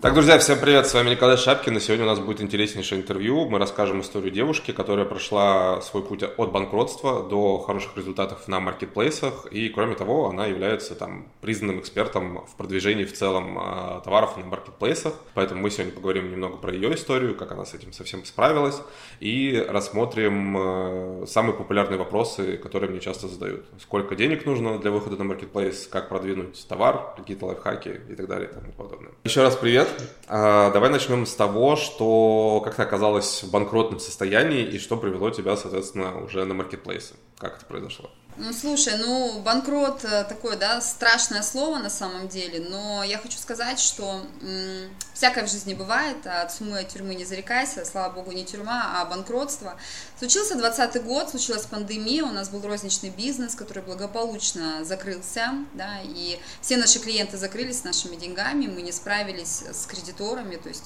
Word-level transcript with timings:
Так, 0.00 0.14
друзья, 0.14 0.38
всем 0.38 0.60
привет, 0.60 0.86
с 0.86 0.94
вами 0.94 1.10
Николай 1.10 1.36
Шапкин, 1.36 1.76
и 1.76 1.80
сегодня 1.80 2.04
у 2.04 2.08
нас 2.08 2.20
будет 2.20 2.40
интереснейшее 2.40 3.00
интервью. 3.00 3.48
Мы 3.48 3.58
расскажем 3.58 4.00
историю 4.00 4.30
девушки, 4.30 4.70
которая 4.70 5.04
прошла 5.04 5.80
свой 5.80 6.04
путь 6.04 6.22
от 6.22 6.52
банкротства 6.52 7.28
до 7.28 7.58
хороших 7.58 7.96
результатов 7.96 8.46
на 8.46 8.60
маркетплейсах, 8.60 9.46
и 9.50 9.68
кроме 9.70 9.96
того, 9.96 10.28
она 10.28 10.46
является 10.46 10.94
там 10.94 11.26
признанным 11.40 11.80
экспертом 11.80 12.46
в 12.46 12.54
продвижении 12.56 13.04
в 13.04 13.12
целом 13.12 13.58
э, 13.58 14.00
товаров 14.04 14.36
на 14.36 14.44
маркетплейсах, 14.44 15.14
поэтому 15.34 15.62
мы 15.62 15.70
сегодня 15.72 15.92
поговорим 15.92 16.30
немного 16.30 16.58
про 16.58 16.72
ее 16.72 16.94
историю, 16.94 17.34
как 17.34 17.50
она 17.50 17.64
с 17.64 17.74
этим 17.74 17.92
совсем 17.92 18.24
справилась, 18.24 18.80
и 19.18 19.66
рассмотрим 19.68 21.22
э, 21.22 21.26
самые 21.26 21.54
популярные 21.54 21.98
вопросы, 21.98 22.56
которые 22.56 22.88
мне 22.88 23.00
часто 23.00 23.26
задают. 23.26 23.64
Сколько 23.80 24.14
денег 24.14 24.46
нужно 24.46 24.78
для 24.78 24.92
выхода 24.92 25.16
на 25.16 25.24
маркетплейс, 25.24 25.88
как 25.88 26.08
продвинуть 26.08 26.68
товар, 26.68 27.14
какие-то 27.16 27.46
лайфхаки 27.46 28.00
и 28.08 28.14
так 28.14 28.28
далее 28.28 28.48
и 28.48 28.54
тому 28.54 28.70
подобное. 28.70 29.10
Еще 29.24 29.42
раз 29.42 29.56
привет, 29.56 29.87
а, 30.26 30.70
давай 30.72 30.90
начнем 30.90 31.26
с 31.26 31.34
того, 31.34 31.76
что 31.76 32.60
как 32.64 32.76
ты 32.76 32.82
оказалась 32.82 33.42
в 33.42 33.50
банкротном 33.50 34.00
состоянии 34.00 34.62
и 34.62 34.78
что 34.78 34.96
привело 34.96 35.30
тебя, 35.30 35.56
соответственно, 35.56 36.22
уже 36.22 36.44
на 36.44 36.54
маркетплейсы. 36.54 37.14
Как 37.38 37.56
это 37.56 37.66
произошло? 37.66 38.10
Ну, 38.40 38.52
слушай, 38.52 38.96
ну, 38.98 39.40
банкрот 39.40 40.04
э, 40.04 40.22
такое, 40.22 40.56
да, 40.56 40.80
страшное 40.80 41.42
слово 41.42 41.78
на 41.78 41.90
самом 41.90 42.28
деле, 42.28 42.60
но 42.60 43.02
я 43.02 43.18
хочу 43.18 43.36
сказать, 43.36 43.80
что 43.80 44.24
м- 44.42 44.90
всякое 45.12 45.44
в 45.44 45.50
жизни 45.50 45.74
бывает, 45.74 46.24
а 46.24 46.42
от 46.42 46.52
суммы 46.52 46.78
от 46.78 46.88
тюрьмы 46.88 47.16
не 47.16 47.24
зарекайся, 47.24 47.84
слава 47.84 48.12
богу, 48.12 48.30
не 48.30 48.44
тюрьма, 48.44 49.00
а 49.00 49.04
банкротство. 49.06 49.76
Случился 50.20 50.54
20 50.54 51.02
год, 51.02 51.30
случилась 51.30 51.66
пандемия, 51.66 52.22
у 52.22 52.30
нас 52.30 52.48
был 52.48 52.60
розничный 52.64 53.10
бизнес, 53.10 53.56
который 53.56 53.82
благополучно 53.82 54.84
закрылся, 54.84 55.54
да, 55.74 55.98
и 56.04 56.38
все 56.60 56.76
наши 56.76 57.00
клиенты 57.00 57.36
закрылись 57.36 57.80
с 57.80 57.84
нашими 57.84 58.14
деньгами, 58.14 58.68
мы 58.68 58.82
не 58.82 58.92
справились 58.92 59.64
с 59.68 59.84
кредиторами, 59.86 60.54
то 60.54 60.68
есть 60.68 60.84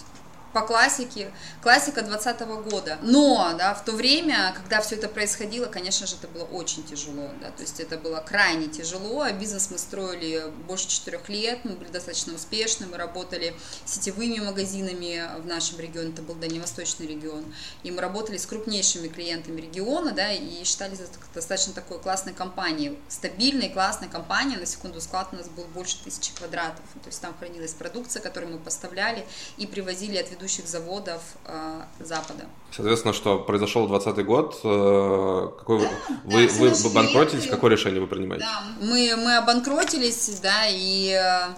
по 0.53 0.63
классике, 0.63 1.33
классика 1.63 2.03
20 2.03 2.41
года. 2.41 2.99
Но, 3.03 3.55
да, 3.59 3.75
в 3.75 3.85
то 3.85 3.93
время, 3.93 4.53
когда 4.55 4.81
все 4.81 4.97
это 4.97 5.09
происходило, 5.09 5.67
конечно 5.67 6.07
же, 6.07 6.17
это 6.17 6.29
было 6.29 6.45
очень 6.45 6.85
тяжело, 6.85 7.31
да, 7.41 7.51
то 7.51 7.63
есть 7.63 7.81
это 7.81 7.97
было 7.97 8.21
крайне 8.21 8.69
тяжело, 8.69 9.23
а 9.23 9.33
бизнес 9.33 9.71
мы 9.71 9.79
строили 9.79 10.45
больше 10.67 10.89
четырех 10.89 11.29
лет, 11.29 11.61
мы 11.65 11.73
были 11.73 11.89
достаточно 11.89 12.35
успешны, 12.35 12.87
мы 12.87 12.99
работали 12.99 13.55
сетевыми 13.87 14.41
магазинами 14.41 15.23
в 15.41 15.47
нашем 15.47 15.80
регионе, 15.80 16.13
это 16.13 16.23
был 16.23 16.35
дальневосточный 16.35 17.07
регион, 17.07 17.45
и 17.83 17.91
мы 17.91 18.01
работали 18.01 18.37
с 18.37 18.47
крупнейшими 18.47 19.09
клиентами 19.09 19.61
региона, 19.61 20.13
да, 20.13 20.33
и 20.33 20.63
считались 20.65 20.99
достаточно 21.35 21.73
такой 21.73 21.99
классной 21.99 22.35
компанией, 22.35 22.99
стабильной, 23.09 23.71
классной 23.71 24.09
компанией, 24.09 24.59
на 24.59 24.67
секунду 24.67 25.01
склад 25.01 25.29
у 25.33 25.37
нас 25.37 25.49
был 25.49 25.65
больше 25.65 26.03
тысячи 26.05 26.35
квадратов, 26.35 26.85
то 27.03 27.07
есть 27.07 27.21
там 27.21 27.35
хранилась 27.39 27.73
продукция, 27.73 28.21
которую 28.21 28.53
мы 28.53 28.59
поставляли 28.59 29.27
и 29.57 29.67
привозили 29.67 30.19
от 30.19 30.30
ведущих 30.30 30.41
заводов 30.48 31.23
э, 31.45 31.82
Запада. 32.01 32.45
Соответственно, 32.71 33.12
что 33.15 33.38
произошел 33.38 33.87
20 33.87 34.24
год, 34.24 34.60
э, 34.65 35.49
какой 35.59 35.80
да, 35.80 35.88
вы, 36.24 36.46
да, 36.46 36.54
вы, 36.54 36.71
вы 36.71 36.90
банкротились, 36.90 37.46
какое 37.46 37.71
решение 37.71 38.01
вы 38.01 38.07
принимаете? 38.07 38.45
Да, 38.45 38.62
мы, 38.80 39.15
мы 39.16 39.37
обанкротились, 39.37 40.40
да, 40.40 40.66
и 40.68 41.10
э, 41.10 41.49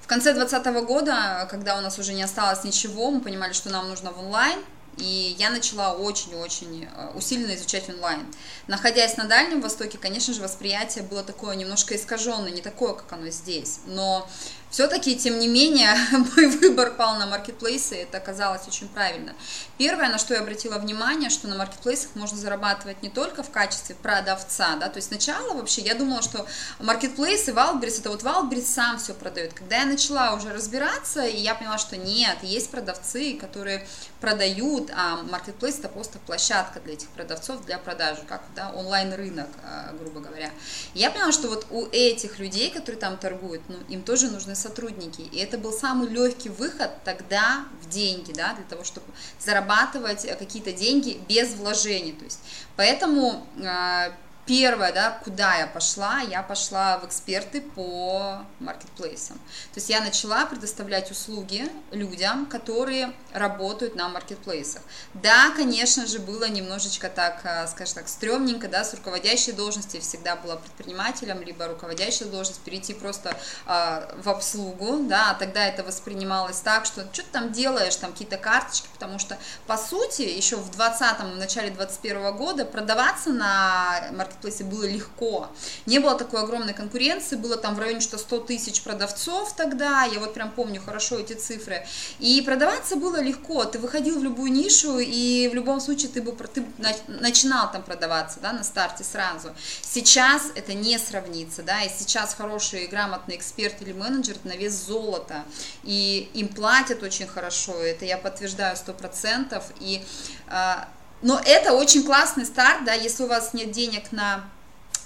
в 0.00 0.06
конце 0.06 0.34
2020 0.34 0.86
года, 0.86 1.46
когда 1.50 1.76
у 1.78 1.80
нас 1.80 1.98
уже 1.98 2.12
не 2.12 2.22
осталось 2.22 2.64
ничего, 2.64 3.10
мы 3.10 3.20
понимали, 3.20 3.52
что 3.52 3.70
нам 3.70 3.88
нужно 3.88 4.12
в 4.12 4.18
онлайн, 4.18 4.58
и 4.98 5.36
я 5.38 5.50
начала 5.50 5.94
очень-очень 5.94 6.84
э, 6.84 7.10
усиленно 7.14 7.54
изучать 7.54 7.88
онлайн. 7.88 8.26
Находясь 8.66 9.16
на 9.16 9.24
Дальнем 9.24 9.60
Востоке, 9.60 9.98
конечно 9.98 10.34
же, 10.34 10.42
восприятие 10.42 11.04
было 11.04 11.22
такое 11.22 11.56
немножко 11.56 11.96
искаженное, 11.96 12.50
не 12.50 12.62
такое, 12.62 12.94
как 12.94 13.12
оно 13.12 13.30
здесь. 13.30 13.80
Но 13.86 14.28
все-таки, 14.72 15.16
тем 15.16 15.38
не 15.38 15.48
менее, 15.48 15.94
мой 16.12 16.46
выбор 16.46 16.92
пал 16.92 17.16
на 17.16 17.26
маркетплейсы, 17.26 17.94
это 17.96 18.16
оказалось 18.16 18.66
очень 18.66 18.88
правильно. 18.88 19.34
Первое, 19.76 20.08
на 20.08 20.16
что 20.16 20.32
я 20.32 20.40
обратила 20.40 20.78
внимание, 20.78 21.28
что 21.28 21.46
на 21.46 21.56
маркетплейсах 21.56 22.14
можно 22.14 22.38
зарабатывать 22.38 23.02
не 23.02 23.10
только 23.10 23.42
в 23.42 23.50
качестве 23.50 23.94
продавца, 23.94 24.76
да, 24.76 24.88
то 24.88 24.96
есть 24.96 25.08
сначала 25.08 25.54
вообще 25.54 25.82
я 25.82 25.94
думала, 25.94 26.22
что 26.22 26.46
маркетплейсы, 26.80 27.52
Wildberries, 27.52 27.98
это 27.98 28.08
вот 28.08 28.22
Wildberries 28.22 28.66
сам 28.66 28.98
все 28.98 29.12
продает. 29.12 29.52
Когда 29.52 29.80
я 29.80 29.84
начала 29.84 30.32
уже 30.32 30.50
разбираться, 30.52 31.22
и 31.22 31.38
я 31.38 31.54
поняла, 31.54 31.76
что 31.76 31.98
нет, 31.98 32.38
есть 32.42 32.70
продавцы, 32.70 33.34
которые 33.34 33.86
продают, 34.22 34.90
а 34.94 35.16
маркетплейс 35.24 35.80
это 35.80 35.88
просто 35.88 36.20
площадка 36.20 36.78
для 36.78 36.94
этих 36.94 37.08
продавцов 37.08 37.66
для 37.66 37.76
продажи, 37.76 38.22
как 38.28 38.42
да, 38.54 38.70
онлайн-рынок, 38.70 39.48
а, 39.64 39.92
грубо 40.00 40.20
говоря. 40.20 40.50
Я 40.94 41.10
поняла, 41.10 41.32
что 41.32 41.48
вот 41.48 41.66
у 41.70 41.86
этих 41.90 42.38
людей, 42.38 42.70
которые 42.70 43.00
там 43.00 43.16
торгуют, 43.16 43.62
ну, 43.68 43.76
им 43.88 44.02
тоже 44.02 44.30
нужны 44.30 44.54
сотрудники. 44.54 45.22
И 45.22 45.38
это 45.38 45.58
был 45.58 45.72
самый 45.72 46.08
легкий 46.08 46.50
выход 46.50 46.90
тогда 47.04 47.64
в 47.82 47.88
деньги, 47.88 48.32
да, 48.32 48.54
для 48.54 48.64
того, 48.64 48.84
чтобы 48.84 49.06
зарабатывать 49.40 50.24
э, 50.24 50.36
какие-то 50.36 50.72
деньги 50.72 51.20
без 51.28 51.54
вложений. 51.54 52.12
То 52.12 52.24
есть, 52.24 52.38
поэтому 52.76 53.44
э, 53.56 54.12
первое, 54.46 54.92
да, 54.92 55.20
куда 55.24 55.56
я 55.56 55.66
пошла, 55.66 56.20
я 56.20 56.42
пошла 56.42 56.98
в 56.98 57.06
эксперты 57.06 57.60
по 57.60 58.44
маркетплейсам. 58.58 59.36
То 59.72 59.76
есть 59.76 59.88
я 59.88 60.00
начала 60.00 60.46
предоставлять 60.46 61.10
услуги 61.10 61.70
людям, 61.90 62.46
которые 62.46 63.12
работают 63.32 63.94
на 63.94 64.08
маркетплейсах. 64.08 64.82
Да, 65.14 65.50
конечно 65.56 66.06
же, 66.06 66.18
было 66.18 66.48
немножечко 66.48 67.08
так, 67.08 67.40
э, 67.44 67.66
скажем 67.68 67.94
так, 67.94 68.08
стрёмненько, 68.08 68.68
да, 68.68 68.84
с 68.84 68.94
руководящей 68.94 69.52
должности 69.52 70.00
всегда 70.00 70.36
была 70.36 70.56
предпринимателем, 70.56 71.40
либо 71.42 71.68
руководящая 71.68 72.28
должность, 72.28 72.60
перейти 72.60 72.94
просто 72.94 73.36
э, 73.66 74.14
в 74.22 74.28
обслугу, 74.28 75.04
да, 75.08 75.30
а 75.30 75.34
тогда 75.34 75.64
это 75.66 75.84
воспринималось 75.84 76.60
так, 76.60 76.84
что 76.84 77.02
что 77.12 77.22
ты 77.22 77.28
там 77.30 77.52
делаешь, 77.52 77.96
там 77.96 78.12
какие-то 78.12 78.36
карточки, 78.36 78.88
потому 78.92 79.18
что, 79.18 79.38
по 79.66 79.76
сути, 79.76 80.22
еще 80.22 80.56
в 80.56 80.70
20-м, 80.70 81.32
в 81.32 81.36
начале 81.36 81.70
21 81.70 82.36
года 82.36 82.64
продаваться 82.64 83.30
на 83.30 84.08
маркетплейсах 84.12 84.41
маркетплейсе 84.42 84.64
было 84.64 84.84
легко. 84.84 85.48
Не 85.86 85.98
было 85.98 86.16
такой 86.16 86.42
огромной 86.42 86.74
конкуренции, 86.74 87.36
было 87.36 87.56
там 87.56 87.74
в 87.74 87.78
районе 87.78 88.00
что 88.00 88.18
100 88.18 88.40
тысяч 88.40 88.82
продавцов 88.82 89.54
тогда, 89.56 90.04
я 90.04 90.18
вот 90.18 90.34
прям 90.34 90.50
помню 90.50 90.80
хорошо 90.80 91.18
эти 91.18 91.34
цифры. 91.34 91.86
И 92.18 92.42
продаваться 92.42 92.96
было 92.96 93.20
легко, 93.20 93.64
ты 93.64 93.78
выходил 93.78 94.18
в 94.18 94.24
любую 94.24 94.52
нишу, 94.52 94.98
и 94.98 95.48
в 95.48 95.54
любом 95.54 95.80
случае 95.80 96.08
ты 96.08 96.22
бы 96.22 96.32
ты 96.32 96.64
начинал 97.08 97.70
там 97.70 97.82
продаваться, 97.82 98.40
да, 98.40 98.52
на 98.52 98.64
старте 98.64 99.04
сразу. 99.04 99.52
Сейчас 99.82 100.50
это 100.54 100.74
не 100.74 100.98
сравнится, 100.98 101.62
да, 101.62 101.82
и 101.82 101.88
сейчас 101.88 102.34
хороший 102.34 102.86
грамотный 102.86 103.36
эксперт 103.36 103.80
или 103.82 103.92
менеджер 103.92 104.36
на 104.44 104.56
вес 104.56 104.72
золота, 104.72 105.44
и 105.84 106.30
им 106.34 106.48
платят 106.48 107.02
очень 107.02 107.26
хорошо, 107.26 107.74
это 107.74 108.04
я 108.04 108.18
подтверждаю 108.18 108.76
100%, 108.76 109.62
и 109.80 110.02
а, 110.48 110.88
но 111.22 111.40
это 111.44 111.72
очень 111.72 112.04
классный 112.04 112.44
старт, 112.44 112.84
да, 112.84 112.94
если 112.94 113.22
у 113.22 113.26
вас 113.26 113.54
нет 113.54 113.70
денег 113.70 114.12
на 114.12 114.44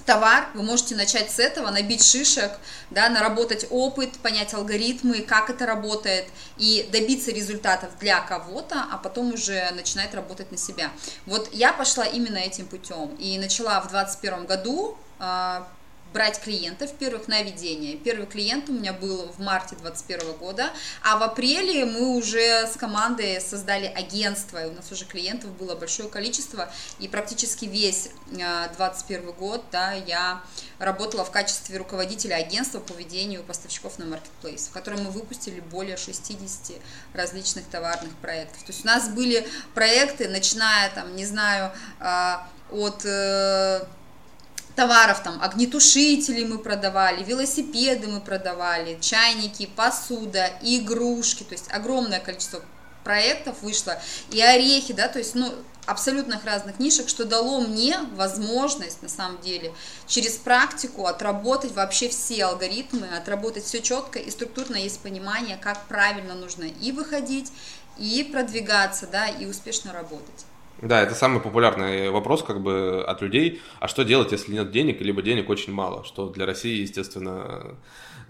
товар, 0.07 0.49
вы 0.55 0.63
можете 0.63 0.95
начать 0.95 1.31
с 1.31 1.39
этого, 1.39 1.71
набить 1.71 2.03
шишек, 2.03 2.53
да, 2.91 3.09
наработать 3.09 3.67
опыт, 3.71 4.13
понять 4.21 4.55
алгоритмы, 4.55 5.21
как 5.23 5.51
это 5.51 5.67
работает, 5.67 6.27
и 6.57 6.89
добиться 6.91 7.33
результатов 7.33 7.91
для 7.99 8.21
кого-то, 8.21 8.87
а 8.91 8.97
потом 8.97 9.35
уже 9.35 9.71
начинать 9.73 10.15
работать 10.15 10.51
на 10.53 10.57
себя. 10.57 10.91
Вот 11.27 11.53
я 11.53 11.73
пошла 11.73 12.05
именно 12.05 12.39
этим 12.39 12.67
путем 12.67 13.15
и 13.19 13.37
начала 13.39 13.81
в 13.81 13.89
2021 13.91 14.47
году 14.47 14.97
а, 15.19 15.67
брать 16.17 16.41
клиентов 16.41 16.95
первых 16.95 17.29
на 17.29 17.43
ведение. 17.43 17.95
Первый 17.95 18.27
клиент 18.27 18.71
у 18.71 18.73
меня 18.73 18.95
был 18.95 19.31
в 19.37 19.39
марте 19.39 19.77
2021 19.77 20.33
года, 20.39 20.71
а 21.03 21.19
в 21.19 21.23
апреле 21.23 21.85
мы 21.85 22.17
уже 22.17 22.67
с 22.67 22.75
командой 22.79 23.39
создали 23.39 23.85
агентство, 23.85 24.65
и 24.65 24.71
у 24.71 24.73
нас 24.73 24.91
уже 24.91 25.05
клиентов 25.05 25.51
было 25.59 25.75
большое 25.75 26.09
количество, 26.09 26.73
и 27.01 27.07
практически 27.07 27.67
весь 27.67 28.09
2021 28.31 29.29
а, 29.29 29.33
год 29.33 29.65
да, 29.71 29.93
я 29.93 30.41
работала 30.79 31.23
в 31.23 31.31
качестве 31.31 31.77
руководителя 31.77 32.37
агентства 32.37 32.81
по 32.81 32.95
ведению 32.95 33.45
поставщиков 33.45 33.99
на 33.99 34.07
маркетплейс, 34.07 34.69
в 34.69 34.71
котором 34.71 35.05
мы 35.05 35.11
выпустили 35.11 35.61
более 35.61 35.99
60 35.99 36.79
различных 37.13 37.67
товарных 37.67 38.17
проектов. 38.23 38.63
То 38.63 38.73
есть 38.73 38.85
у 38.85 38.87
нас 38.87 39.11
были 39.11 39.47
проекты, 39.75 40.31
начиная 40.31 40.89
там, 40.95 41.15
не 41.15 41.27
знаю, 41.27 41.73
а, 42.01 42.49
от 42.71 43.05
э, 43.05 43.85
товаров, 44.77 45.23
там, 45.23 45.43
огнетушители 45.43 46.45
мы 46.45 46.59
продавали, 46.59 47.25
велосипеды 47.25 48.07
мы 48.07 48.21
продавали, 48.21 48.99
чайники, 49.01 49.67
посуда, 49.75 50.53
игрушки, 50.63 51.43
то 51.43 51.55
есть 51.55 51.67
огромное 51.73 52.21
количество 52.21 52.63
проектов 53.03 53.63
вышло, 53.63 53.99
и 54.31 54.41
орехи, 54.41 54.93
да, 54.93 55.09
то 55.09 55.19
есть, 55.19 55.35
ну, 55.35 55.53
абсолютных 55.87 56.45
разных 56.45 56.79
нишек, 56.79 57.09
что 57.09 57.25
дало 57.25 57.61
мне 57.61 57.97
возможность, 58.15 59.03
на 59.03 59.09
самом 59.09 59.41
деле, 59.41 59.73
через 60.07 60.33
практику 60.33 61.07
отработать 61.07 61.73
вообще 61.73 62.09
все 62.09 62.45
алгоритмы, 62.45 63.09
отработать 63.17 63.65
все 63.65 63.81
четко, 63.81 64.19
и 64.19 64.31
структурно 64.31 64.77
есть 64.77 65.01
понимание, 65.01 65.57
как 65.57 65.87
правильно 65.87 66.35
нужно 66.35 66.65
и 66.65 66.93
выходить, 66.93 67.51
и 67.97 68.29
продвигаться, 68.31 69.07
да, 69.07 69.29
и 69.29 69.47
успешно 69.47 69.93
работать. 69.93 70.45
Да, 70.83 71.01
это 71.01 71.15
самый 71.15 71.41
популярный 71.41 72.11
вопрос 72.11 72.43
как 72.43 72.61
бы 72.61 73.03
от 73.07 73.23
людей. 73.23 73.63
А 73.81 73.89
что 73.89 74.05
делать, 74.05 74.33
если 74.33 74.53
нет 74.53 74.71
денег, 74.71 75.01
либо 75.01 75.23
денег 75.23 75.49
очень 75.49 75.73
мало? 75.73 76.05
Что 76.05 76.29
для 76.29 76.45
России, 76.45 76.83
естественно, 76.83 77.77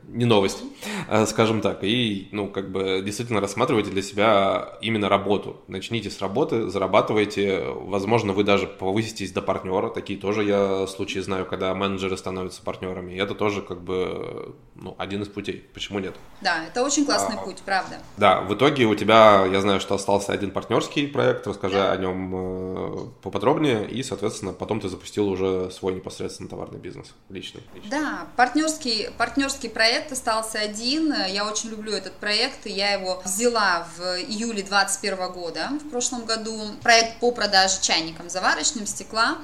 не 0.08 0.24
новость. 0.24 0.62
э, 1.08 1.26
скажем 1.26 1.60
так, 1.60 1.82
и, 1.82 2.28
ну, 2.32 2.48
как 2.48 2.70
бы 2.70 3.02
действительно 3.04 3.40
рассматривайте 3.40 3.90
для 3.90 4.02
себя 4.02 4.76
именно 4.80 5.08
работу. 5.08 5.62
Начните 5.68 6.10
с 6.10 6.20
работы, 6.20 6.68
зарабатывайте, 6.68 7.64
возможно, 7.66 8.32
вы 8.32 8.44
даже 8.44 8.66
повыситесь 8.66 9.32
до 9.32 9.42
партнера, 9.42 9.88
такие 9.88 10.18
тоже 10.18 10.44
я 10.44 10.86
случаи 10.86 11.18
знаю, 11.18 11.46
когда 11.46 11.74
менеджеры 11.74 12.16
становятся 12.16 12.62
партнерами, 12.62 13.12
и 13.12 13.16
это 13.16 13.34
тоже 13.34 13.62
как 13.62 13.82
бы, 13.82 14.54
ну, 14.74 14.94
один 14.98 15.22
из 15.22 15.28
путей, 15.28 15.64
почему 15.74 15.98
нет? 15.98 16.14
Да, 16.40 16.64
это 16.64 16.84
очень 16.84 17.04
классный 17.04 17.36
а, 17.36 17.42
путь, 17.42 17.62
правда. 17.64 17.98
Да, 18.16 18.40
в 18.40 18.54
итоге 18.54 18.86
у 18.86 18.94
тебя, 18.94 19.46
я 19.46 19.60
знаю, 19.60 19.80
что 19.80 19.94
остался 19.94 20.32
один 20.32 20.50
партнерский 20.50 21.06
проект, 21.06 21.46
расскажи 21.46 21.76
да. 21.76 21.92
о 21.92 21.96
нем 21.96 22.34
э, 22.34 23.06
поподробнее, 23.22 23.88
и, 23.88 24.02
соответственно, 24.02 24.52
потом 24.52 24.80
ты 24.80 24.88
запустил 24.88 25.28
уже 25.28 25.70
свой 25.70 25.94
непосредственно 25.94 26.48
товарный 26.48 26.78
бизнес 26.78 27.14
личный. 27.28 27.62
личный. 27.74 27.90
Да, 27.90 28.26
партнерский, 28.36 29.08
партнерский 29.18 29.68
проект 29.68 29.95
остался 30.12 30.58
один. 30.58 31.14
Я 31.28 31.46
очень 31.46 31.70
люблю 31.70 31.92
этот 31.92 32.14
проект, 32.14 32.66
и 32.66 32.70
я 32.70 32.92
его 32.92 33.20
взяла 33.24 33.86
в 33.96 34.02
июле 34.20 34.62
2021 34.62 35.32
года, 35.32 35.68
в 35.84 35.90
прошлом 35.90 36.24
году. 36.24 36.58
Проект 36.82 37.20
по 37.20 37.30
продаже 37.32 37.76
чайникам 37.80 38.28
заварочным, 38.30 38.86
стекла 38.86 39.38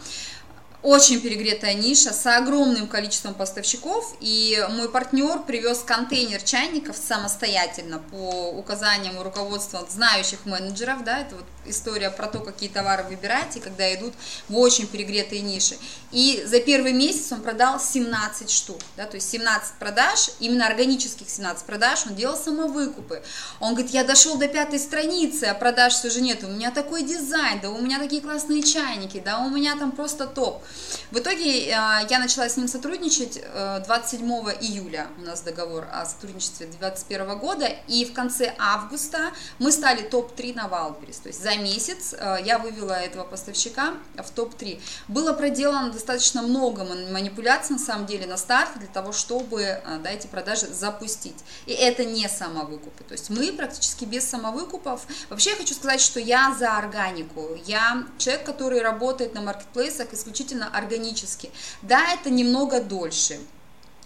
очень 0.83 1.21
перегретая 1.21 1.75
ниша 1.75 2.13
с 2.13 2.27
огромным 2.27 2.89
количеством 2.89 3.35
поставщиков, 3.35 4.17
и 4.21 4.65
мой 4.71 4.89
партнер 4.89 5.41
привез 5.41 5.79
контейнер 5.87 6.43
чайников 6.43 6.97
самостоятельно 6.97 8.01
по 8.11 8.51
указаниям 8.51 9.21
руководства 9.23 9.87
знающих 9.89 10.45
менеджеров, 10.45 11.05
да, 11.05 11.21
это 11.21 11.37
вот 11.37 11.45
история 11.67 12.11
про 12.11 12.27
то, 12.27 12.41
какие 12.41 12.69
товары 12.69 13.05
выбирать, 13.05 13.57
и 13.57 13.61
когда 13.61 13.95
идут 13.95 14.15
в 14.49 14.59
очень 14.59 14.89
перегретые 14.89 15.43
ниши. 15.43 15.77
И 16.11 16.43
за 16.45 16.59
первый 16.61 16.93
месяц 16.93 17.31
он 17.31 17.43
продал 17.43 17.79
17 17.79 18.51
штук, 18.51 18.79
да, 18.97 19.07
то 19.07 19.15
есть 19.15 19.31
17 19.31 19.75
продаж, 19.75 20.31
именно 20.41 20.67
органических 20.67 21.31
17 21.31 21.65
продаж, 21.65 22.07
он 22.09 22.17
делал 22.17 22.37
самовыкупы. 22.37 23.23
Он 23.61 23.75
говорит, 23.75 23.93
я 23.93 24.03
дошел 24.03 24.37
до 24.37 24.49
пятой 24.49 24.81
страницы, 24.81 25.45
а 25.45 25.55
продаж 25.55 25.95
все 25.95 26.11
же 26.11 26.21
нет, 26.21 26.43
у 26.43 26.49
меня 26.49 26.73
такой 26.73 27.05
дизайн, 27.05 27.61
да 27.61 27.71
у 27.71 27.81
меня 27.81 28.01
такие 28.01 28.21
классные 28.21 28.63
чайники, 28.63 29.23
да 29.25 29.39
у 29.39 29.51
меня 29.51 29.77
там 29.77 29.93
просто 29.93 30.27
топ. 30.27 30.65
В 31.11 31.19
итоге 31.19 31.67
э, 31.67 31.71
я 31.71 32.19
начала 32.19 32.49
с 32.49 32.57
ним 32.57 32.69
сотрудничать 32.69 33.39
27 33.87 34.31
э, 34.31 34.57
июля, 34.63 35.09
у 35.19 35.27
нас 35.27 35.43
договор 35.43 35.87
о 35.93 36.07
сотрудничестве 36.07 36.67
2021 36.67 37.39
года, 37.39 37.69
и 37.87 38.05
в 38.05 38.15
конце 38.15 38.55
августа 38.59 39.33
мы 39.59 39.73
стали 39.73 40.03
топ-3 40.03 40.55
на 40.55 40.69
Валберис, 40.69 41.19
то 41.19 41.29
есть 41.29 41.43
за 41.43 41.57
месяц 41.57 42.15
э, 42.15 42.39
я 42.45 42.59
вывела 42.59 42.93
этого 42.93 43.25
поставщика 43.25 43.95
в 44.17 44.31
топ-3. 44.31 44.81
Было 45.09 45.33
проделано 45.35 45.93
достаточно 45.93 46.43
много 46.43 46.85
манипуляций, 46.85 47.77
на 47.77 47.79
самом 47.79 48.07
деле, 48.07 48.27
на 48.27 48.39
старте 48.39 48.79
для 48.79 48.89
того, 48.89 49.13
чтобы 49.13 49.83
да, 50.03 50.11
эти 50.11 50.27
продажи 50.27 50.67
запустить. 50.67 51.37
И 51.67 51.73
это 51.73 52.05
не 52.05 52.29
самовыкупы, 52.29 53.05
то 53.05 53.13
есть 53.13 53.29
мы 53.31 53.53
практически 53.53 54.05
без 54.05 54.25
самовыкупов. 54.29 55.03
Вообще 55.29 55.51
я 55.51 55.57
хочу 55.57 55.75
сказать, 55.75 56.01
что 56.01 56.21
я 56.21 56.55
за 56.59 56.77
органику, 56.77 57.59
я 57.67 58.07
человек, 58.19 58.47
который 58.47 58.81
работает 58.81 59.35
на 59.35 59.43
маркетплейсах 59.43 60.13
исключительно 60.13 60.62
органически. 60.69 61.51
Да, 61.83 62.13
это 62.13 62.31
немного 62.31 62.81
дольше, 62.81 63.41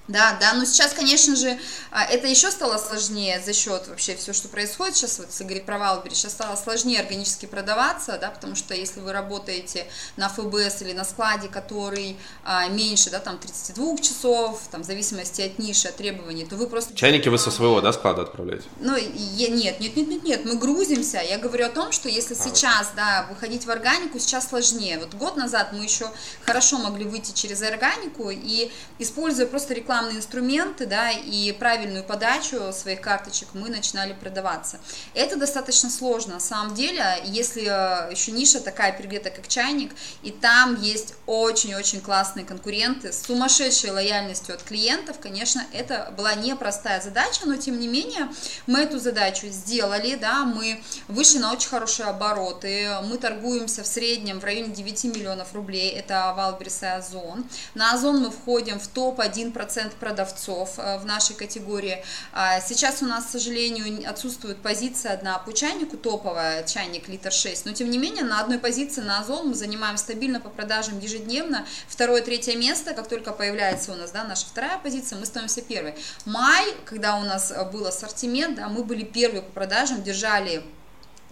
да, 0.09 0.37
да, 0.41 0.55
но 0.55 0.65
сейчас, 0.65 0.93
конечно 0.93 1.35
же, 1.35 1.59
а, 1.91 2.05
это 2.05 2.29
еще 2.29 2.51
стало 2.51 2.79
сложнее 2.79 3.43
за 3.45 3.53
счет 3.53 3.89
вообще 3.89 4.15
все, 4.15 4.33
что 4.33 4.49
происходит 4.49 4.97
сейчас, 4.97 5.19
вот 5.19 5.29
если 5.29 5.43
говорить 5.43 5.65
про 5.65 5.79
Валбери, 5.79 6.15
сейчас 6.15 6.33
стало 6.33 6.55
сложнее 6.55 7.01
органически 7.01 7.47
продаваться, 7.47 8.17
да, 8.21 8.31
потому 8.31 8.55
что 8.55 8.75
если 8.75 9.01
вы 9.01 9.13
работаете 9.13 9.87
на 10.17 10.29
ФБС 10.29 10.83
или 10.83 10.93
на 10.93 11.05
складе, 11.05 11.49
который 11.49 12.17
а, 12.45 12.69
меньше, 12.69 13.11
да, 13.11 13.19
там 13.19 13.39
32 13.39 13.97
часов, 13.99 14.61
там, 14.71 14.83
в 14.83 14.87
зависимости 14.87 15.43
от 15.43 15.59
ниши, 15.59 15.89
от 15.89 15.97
требований, 15.97 16.45
то 16.45 16.55
вы 16.55 16.69
просто... 16.69 16.95
Чайники 16.95 17.29
вы 17.29 17.39
со 17.39 17.51
своего, 17.51 17.81
да, 17.81 17.93
склада 17.93 18.23
отправляете? 18.23 18.65
Ну, 18.79 18.95
я, 18.97 19.49
нет, 19.49 19.81
нет, 19.81 19.97
нет, 19.97 20.07
нет, 20.07 20.23
нет, 20.23 20.45
мы 20.45 20.55
грузимся, 20.55 21.19
я 21.19 21.39
говорю 21.39 21.67
о 21.67 21.71
том, 21.71 21.91
что 21.91 22.09
если 22.09 22.35
а, 22.35 22.37
сейчас, 22.37 22.87
вот. 22.87 22.97
да, 22.97 23.27
выходить 23.29 23.67
в 23.67 23.71
органику, 23.71 24.21
сейчас 24.21 24.49
сложнее, 24.49 25.01
вот 25.01 25.15
год 25.15 25.37
назад 25.37 25.73
мы 25.73 25.83
еще 25.83 26.09
хорошо 26.45 26.79
могли 26.79 27.05
выйти 27.05 27.33
через 27.33 27.61
органику 27.63 28.31
и, 28.31 28.71
используя 29.01 29.47
просто 29.47 29.75
рекламу 29.75 29.96
рекламные 29.97 30.19
инструменты, 30.19 30.87
да, 30.87 31.11
и 31.11 31.53
правильную 31.53 32.05
подачу 32.05 32.73
своих 32.73 33.01
карточек 33.01 33.49
мы 33.55 33.71
начинали 33.71 34.13
продаваться. 34.13 34.79
Это 35.15 35.37
достаточно 35.37 35.89
сложно, 35.89 36.35
на 36.35 36.41
самом 36.41 36.75
деле, 36.75 37.03
если 37.25 37.63
э, 37.63 38.13
еще 38.13 38.33
ниша 38.33 38.61
такая 38.61 38.93
перегретая, 38.93 39.33
как 39.33 39.49
чайник, 39.49 39.93
и 40.23 40.31
там 40.31 40.81
есть 40.81 41.15
очень-очень 41.27 42.01
классные 42.03 42.45
конкуренты 42.45 43.11
с 43.13 43.23
сумасшедшей 43.23 43.91
лояльностью 43.91 44.55
от 44.55 44.63
клиентов, 44.63 45.19
конечно, 45.19 45.63
это 45.73 46.13
была 46.17 46.35
непростая 46.35 47.01
задача, 47.01 47.47
но 47.47 47.57
тем 47.57 47.81
не 47.81 47.89
менее 47.89 48.29
мы 48.67 48.81
эту 48.81 48.99
задачу 48.99 49.47
сделали, 49.49 50.17
да, 50.17 50.45
мы 50.45 50.83
вышли 51.09 51.39
на 51.39 51.53
очень 51.53 51.71
хорошие 51.71 52.07
обороты, 52.07 52.91
мы 53.05 53.17
торгуемся 53.17 53.83
в 53.83 53.87
среднем 53.87 54.41
в 54.41 54.45
районе 54.45 54.75
9 54.75 55.05
миллионов 55.05 55.55
рублей, 55.55 55.91
это 55.91 56.35
Валберис 56.37 56.83
и 56.83 56.87
Озон. 56.87 57.47
На 57.75 57.95
Озон 57.95 58.19
мы 58.21 58.31
входим 58.31 58.79
в 58.79 58.89
топ-1% 58.89 59.86
продавцов 59.95 60.79
э, 60.79 60.99
в 60.99 61.07
нашей 61.07 61.35
категории. 61.37 62.05
А 62.33 62.61
сейчас 62.61 63.03
у 63.03 63.07
нас, 63.07 63.27
к 63.27 63.31
сожалению, 63.31 64.09
отсутствует 64.09 64.59
позиция 64.59 65.13
одна 65.13 65.39
по 65.39 65.53
чайнику, 65.53 65.97
топовая, 65.97 66.65
чайник 66.65 67.09
литр 67.09 67.33
6, 67.33 67.67
но 67.67 67.73
тем 67.73 67.91
не 67.91 67.99
менее 67.99 68.25
на 68.25 68.41
одной 68.41 68.59
позиции 68.59 69.01
на 69.01 69.21
Озон 69.21 69.49
мы 69.49 69.55
занимаем 69.55 69.97
стабильно 69.97 70.41
по 70.41 70.49
продажам 70.49 70.99
ежедневно. 70.99 71.67
Второе, 71.89 72.23
третье 72.23 72.57
место, 72.57 72.95
как 72.95 73.09
только 73.09 73.33
появляется 73.33 73.93
у 73.93 73.97
нас 73.97 74.11
да, 74.11 74.25
наша 74.25 74.47
вторая 74.47 74.79
позиция, 74.79 75.19
мы 75.19 75.27
становимся 75.27 75.63
первой. 75.63 75.95
Май, 76.25 76.65
когда 76.85 77.17
у 77.17 77.23
нас 77.23 77.53
был 77.73 77.87
ассортимент, 77.87 78.57
да, 78.57 78.69
мы 78.69 78.85
были 78.85 79.05
первые 79.05 79.43
по 79.43 79.53
продажам, 79.53 80.03
держали 80.03 80.63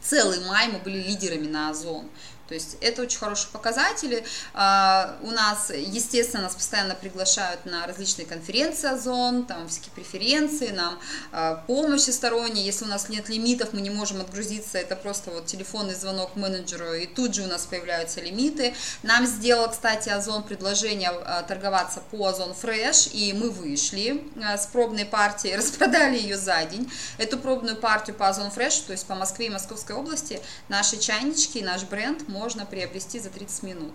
целый 0.04 0.40
май 0.40 0.68
мы 0.68 0.78
были 0.78 0.98
лидерами 0.98 1.46
на 1.46 1.70
Озон. 1.70 2.08
То 2.48 2.54
есть 2.54 2.76
это 2.80 3.02
очень 3.02 3.18
хорошие 3.18 3.50
показатели. 3.52 4.24
А, 4.52 5.16
у 5.22 5.30
нас, 5.30 5.70
естественно, 5.70 6.42
нас 6.42 6.54
постоянно 6.54 6.94
приглашают 6.94 7.64
на 7.64 7.86
различные 7.86 8.26
конференции 8.26 8.88
Озон, 8.88 9.46
там 9.46 9.68
всякие 9.68 9.92
преференции, 9.92 10.68
нам 10.68 10.98
а, 11.32 11.56
помощь 11.66 12.02
всесторонняя. 12.02 12.64
Если 12.64 12.84
у 12.84 12.88
нас 12.88 13.08
нет 13.08 13.28
лимитов, 13.28 13.72
мы 13.72 13.80
не 13.80 13.90
можем 13.90 14.20
отгрузиться, 14.20 14.78
это 14.78 14.94
просто 14.94 15.30
вот 15.30 15.46
телефонный 15.46 15.94
звонок 15.94 16.36
менеджеру, 16.36 16.92
и 16.92 17.06
тут 17.06 17.34
же 17.34 17.42
у 17.42 17.46
нас 17.46 17.64
появляются 17.64 18.20
лимиты. 18.20 18.74
Нам 19.02 19.26
сделал, 19.26 19.70
кстати, 19.70 20.10
Озон 20.10 20.42
предложение 20.42 21.10
а, 21.10 21.42
торговаться 21.42 22.02
по 22.10 22.26
Озон 22.26 22.50
Fresh, 22.50 23.10
и 23.12 23.32
мы 23.32 23.50
вышли 23.50 24.22
с 24.36 24.66
пробной 24.66 25.06
партией, 25.06 25.56
распродали 25.56 26.18
ее 26.18 26.36
за 26.36 26.62
день. 26.64 26.90
Эту 27.16 27.38
пробную 27.38 27.76
партию 27.76 28.16
по 28.16 28.28
Озон 28.28 28.48
Fresh, 28.48 28.86
то 28.86 28.92
есть 28.92 29.06
по 29.06 29.14
Москве 29.14 29.46
и 29.46 29.50
Московской 29.50 29.96
области, 29.96 30.40
наши 30.68 30.98
чайнички, 30.98 31.62
наш 31.62 31.84
бренд 31.84 32.28
можно 32.34 32.66
приобрести 32.66 33.20
за 33.20 33.30
30 33.30 33.62
минут. 33.62 33.92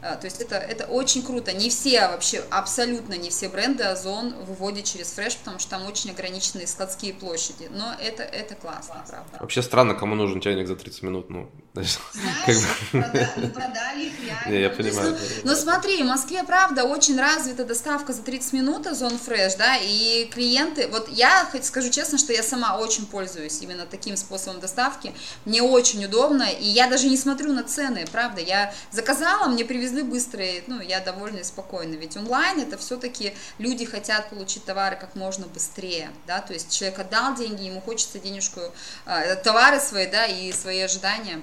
А, 0.00 0.14
то 0.16 0.26
есть 0.26 0.40
это, 0.40 0.54
это 0.56 0.86
очень 0.86 1.22
круто. 1.22 1.52
Не 1.52 1.68
все 1.68 2.08
вообще, 2.08 2.42
абсолютно 2.50 3.14
не 3.14 3.30
все 3.30 3.48
бренды 3.48 3.82
Озон 3.82 4.34
выводят 4.44 4.84
через 4.84 5.10
фреш, 5.10 5.36
потому 5.36 5.58
что 5.58 5.70
там 5.70 5.86
очень 5.86 6.10
ограниченные 6.10 6.66
складские 6.66 7.12
площади. 7.12 7.68
Но 7.70 7.94
это, 8.00 8.22
это 8.22 8.54
классно, 8.54 9.04
правда. 9.08 9.38
Вообще 9.40 9.62
странно, 9.62 9.94
кому 9.94 10.14
нужен 10.14 10.40
чайник 10.40 10.68
за 10.68 10.76
30 10.76 11.02
минут. 11.02 11.30
Ну, 11.30 11.50
Знаешь, 11.74 11.98
мы 12.92 13.48
продали 13.48 14.06
их 14.06 14.12
реально. 14.24 14.50
Не, 14.50 14.60
я 14.60 14.70
понимаю. 14.70 15.18
Ну, 15.44 15.50
ну 15.50 15.56
смотри, 15.56 16.02
в 16.02 16.06
Москве, 16.06 16.44
правда, 16.44 16.84
очень 16.84 17.18
развита 17.18 17.64
доставка 17.64 18.12
за 18.12 18.22
30 18.22 18.52
минут 18.52 18.86
Озон 18.86 19.18
Фреш, 19.18 19.54
да, 19.56 19.76
и 19.76 20.28
клиенты, 20.32 20.88
вот 20.88 21.08
я 21.08 21.48
хоть 21.50 21.64
скажу 21.64 21.90
честно, 21.90 22.18
что 22.18 22.32
я 22.32 22.42
сама 22.42 22.78
очень 22.78 23.06
пользуюсь 23.06 23.60
именно 23.62 23.86
таким 23.86 24.16
способом 24.16 24.60
доставки. 24.60 25.14
Мне 25.44 25.62
очень 25.62 26.04
удобно, 26.04 26.44
и 26.44 26.64
я 26.64 26.88
даже 26.88 27.08
не 27.08 27.16
смотрю 27.16 27.52
на 27.52 27.64
цены 27.64 27.79
цены, 27.80 28.04
правда. 28.12 28.40
Я 28.40 28.72
заказала, 28.90 29.48
мне 29.48 29.64
привезли 29.64 30.02
быстро, 30.02 30.44
и, 30.44 30.62
ну, 30.66 30.80
я 30.80 31.00
довольна 31.00 31.38
и 31.38 31.44
спокойна. 31.44 31.94
Ведь 31.94 32.16
онлайн 32.16 32.60
это 32.60 32.76
все-таки 32.76 33.34
люди 33.58 33.84
хотят 33.84 34.28
получить 34.30 34.64
товары 34.64 34.96
как 34.96 35.14
можно 35.14 35.46
быстрее, 35.46 36.10
да, 36.26 36.40
то 36.40 36.52
есть 36.52 36.76
человек 36.76 36.98
отдал 36.98 37.34
деньги, 37.34 37.64
ему 37.64 37.80
хочется 37.80 38.18
денежку, 38.18 38.60
э, 39.06 39.36
товары 39.36 39.80
свои, 39.80 40.06
да, 40.06 40.26
и 40.26 40.52
свои 40.52 40.80
ожидания 40.80 41.40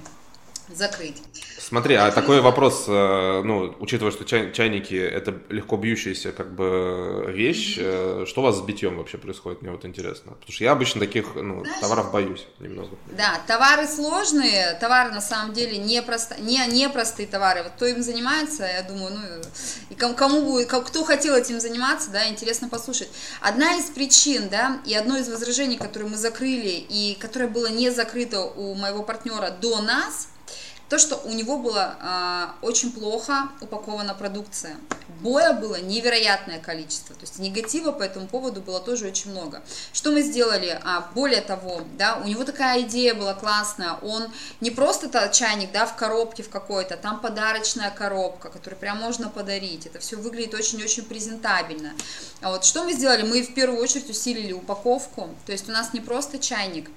закрыть. 0.69 1.21
Смотри, 1.59 1.95
а 1.95 2.11
такой 2.11 2.41
вопрос, 2.41 2.85
э, 2.87 3.41
ну, 3.43 3.75
учитывая, 3.79 4.11
что 4.11 4.25
чай, 4.25 4.53
чайники 4.53 4.95
это 4.95 5.37
легко 5.49 5.75
бьющаяся 5.75 6.31
как 6.31 6.55
бы 6.55 7.25
вещь, 7.27 7.77
mm-hmm. 7.77 8.25
что 8.25 8.41
у 8.41 8.43
вас 8.45 8.57
с 8.57 8.61
битьем 8.61 8.97
вообще 8.97 9.17
происходит, 9.17 9.61
мне 9.61 9.71
вот 9.71 9.83
интересно. 9.83 10.33
Потому 10.33 10.51
что 10.51 10.63
я 10.63 10.71
обычно 10.71 11.01
таких 11.01 11.35
ну, 11.35 11.63
Знаешь, 11.63 11.81
товаров 11.81 12.11
боюсь 12.11 12.47
немного. 12.59 12.95
Да, 13.17 13.41
товары 13.47 13.87
сложные, 13.87 14.77
товары 14.79 15.11
на 15.11 15.21
самом 15.21 15.53
деле 15.53 15.77
не, 15.77 16.01
просто, 16.01 16.39
не, 16.39 16.65
не 16.67 16.87
простые 16.89 17.27
товары. 17.27 17.63
Вот 17.63 17.73
кто 17.73 17.85
им 17.85 18.01
занимается, 18.01 18.63
я 18.63 18.83
думаю, 18.83 19.15
ну, 19.15 19.21
и 19.89 19.95
кому, 19.95 20.15
кому 20.15 20.41
будет, 20.43 20.67
кто 20.67 21.03
хотел 21.03 21.35
этим 21.35 21.59
заниматься, 21.59 22.11
да, 22.11 22.29
интересно 22.29 22.69
послушать. 22.69 23.09
Одна 23.41 23.75
из 23.77 23.85
причин, 23.85 24.49
да, 24.49 24.79
и 24.85 24.93
одно 24.93 25.17
из 25.17 25.27
возражений, 25.29 25.77
которое 25.77 26.05
мы 26.05 26.17
закрыли, 26.17 26.85
и 26.89 27.17
которое 27.19 27.47
было 27.47 27.67
не 27.67 27.89
закрыто 27.89 28.41
у 28.41 28.73
моего 28.73 29.03
партнера 29.03 29.49
до 29.49 29.81
нас– 29.81 30.29
то, 30.89 30.97
что 30.97 31.17
у 31.25 31.29
него 31.31 31.57
была 31.57 32.55
э, 32.61 32.65
очень 32.65 32.91
плохо 32.91 33.49
упакована 33.59 34.13
продукция. 34.13 34.77
Боя 35.21 35.53
было 35.53 35.81
невероятное 35.81 36.59
количество, 36.59 37.15
то 37.15 37.21
есть 37.21 37.39
негатива 37.39 37.91
по 37.91 38.03
этому 38.03 38.27
поводу 38.27 38.61
было 38.61 38.79
тоже 38.79 39.07
очень 39.07 39.31
много. 39.31 39.61
Что 39.91 40.11
мы 40.11 40.21
сделали? 40.21 40.79
А, 40.83 41.09
более 41.13 41.41
того, 41.41 41.81
да, 41.97 42.17
у 42.23 42.27
него 42.27 42.43
такая 42.43 42.81
идея 42.81 43.15
была 43.15 43.33
классная, 43.33 43.93
он 44.01 44.27
не 44.61 44.71
просто 44.71 45.07
-то 45.07 45.31
чайник, 45.31 45.71
да, 45.71 45.85
в 45.85 45.95
коробке 45.95 46.43
в 46.43 46.49
какой-то, 46.49 46.95
там 46.97 47.19
подарочная 47.19 47.91
коробка, 47.91 48.49
которую 48.49 48.79
прям 48.79 48.97
можно 48.97 49.29
подарить, 49.29 49.85
это 49.85 49.99
все 49.99 50.15
выглядит 50.15 50.53
очень-очень 50.53 51.03
презентабельно. 51.03 51.93
А 52.41 52.51
вот 52.51 52.63
что 52.63 52.83
мы 52.83 52.93
сделали? 52.93 53.23
Мы 53.23 53.41
в 53.43 53.53
первую 53.53 53.81
очередь 53.81 54.09
усилили 54.09 54.53
упаковку, 54.53 55.29
то 55.45 55.51
есть 55.51 55.67
у 55.67 55.71
нас 55.71 55.93
не 55.93 55.99
просто 55.99 56.37
чайник, 56.39 56.89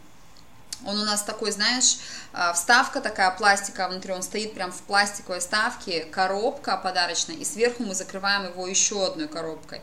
он 0.87 0.99
у 0.99 1.05
нас 1.05 1.23
такой, 1.23 1.51
знаешь, 1.51 1.99
а, 2.33 2.53
вставка 2.53 3.01
такая 3.01 3.31
пластиковая 3.33 3.91
внутри, 3.91 4.13
он 4.13 4.23
стоит 4.23 4.55
прям 4.55 4.73
в 4.73 4.81
пластиковой 4.83 5.41
вставке, 5.41 6.05
коробка 6.05 6.77
подарочная, 6.77 7.37
и 7.37 7.45
сверху 7.45 7.83
мы 7.83 7.95
закрываем 7.95 8.47
его 8.47 8.67
еще 8.67 9.07
одной 9.07 9.29
коробкой. 9.29 9.81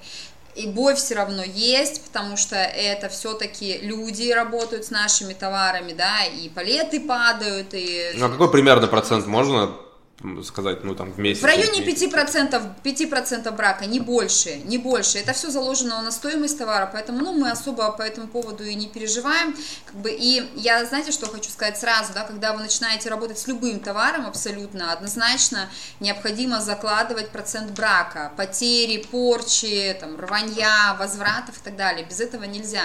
И 0.55 0.67
бой 0.67 0.95
все 0.95 1.13
равно 1.13 1.43
есть, 1.43 2.03
потому 2.03 2.35
что 2.35 2.55
это 2.55 3.09
все-таки 3.09 3.77
люди 3.77 4.31
работают 4.31 4.85
с 4.85 4.89
нашими 4.89 5.33
товарами, 5.33 5.93
да, 5.93 6.23
и 6.25 6.49
палеты 6.49 6.99
падают, 6.99 7.73
и... 7.73 8.13
Ну, 8.15 8.25
а 8.25 8.29
какой 8.29 8.51
примерно 8.51 8.87
процент 8.87 9.27
можно 9.27 9.75
сказать, 10.43 10.83
ну 10.83 10.95
там 10.95 11.12
в 11.12 11.19
месяц? 11.19 11.41
В 11.41 11.45
районе 11.45 11.81
5%, 11.81 12.81
5% 12.83 13.51
брака, 13.51 13.86
не 13.86 14.00
больше, 14.00 14.55
не 14.65 14.77
больше. 14.77 15.19
Это 15.19 15.33
все 15.33 15.51
заложено 15.51 16.01
на 16.01 16.12
стоимость 16.12 16.57
товара, 16.57 16.89
поэтому 16.91 17.19
ну, 17.19 17.33
мы 17.33 17.51
особо 17.51 17.91
по 17.91 18.01
этому 18.01 18.27
поводу 18.27 18.63
и 18.63 18.74
не 18.74 18.88
переживаем. 18.88 19.55
Как 19.86 19.95
бы, 19.95 20.12
и 20.12 20.50
я, 20.55 20.83
знаете, 20.86 21.12
что 21.12 21.27
хочу 21.27 21.50
сказать 21.51 21.77
сразу, 21.77 22.13
да, 22.13 22.24
когда 22.24 22.53
вы 22.53 22.62
начинаете 22.62 23.09
работать 23.09 23.38
с 23.38 23.47
любым 23.47 23.79
товаром 23.79 24.25
абсолютно, 24.25 24.91
однозначно 24.91 25.69
необходимо 26.00 26.62
закладывать 26.62 27.29
процент 27.29 27.71
брака, 27.71 28.31
потери, 28.38 29.05
порчи, 29.12 29.95
там, 30.00 30.19
рванья, 30.19 30.95
возвратов 30.97 31.57
и 31.57 31.63
так 31.63 31.75
далее. 31.75 32.05
Без 32.05 32.19
этого 32.19 32.45
нельзя. 32.45 32.83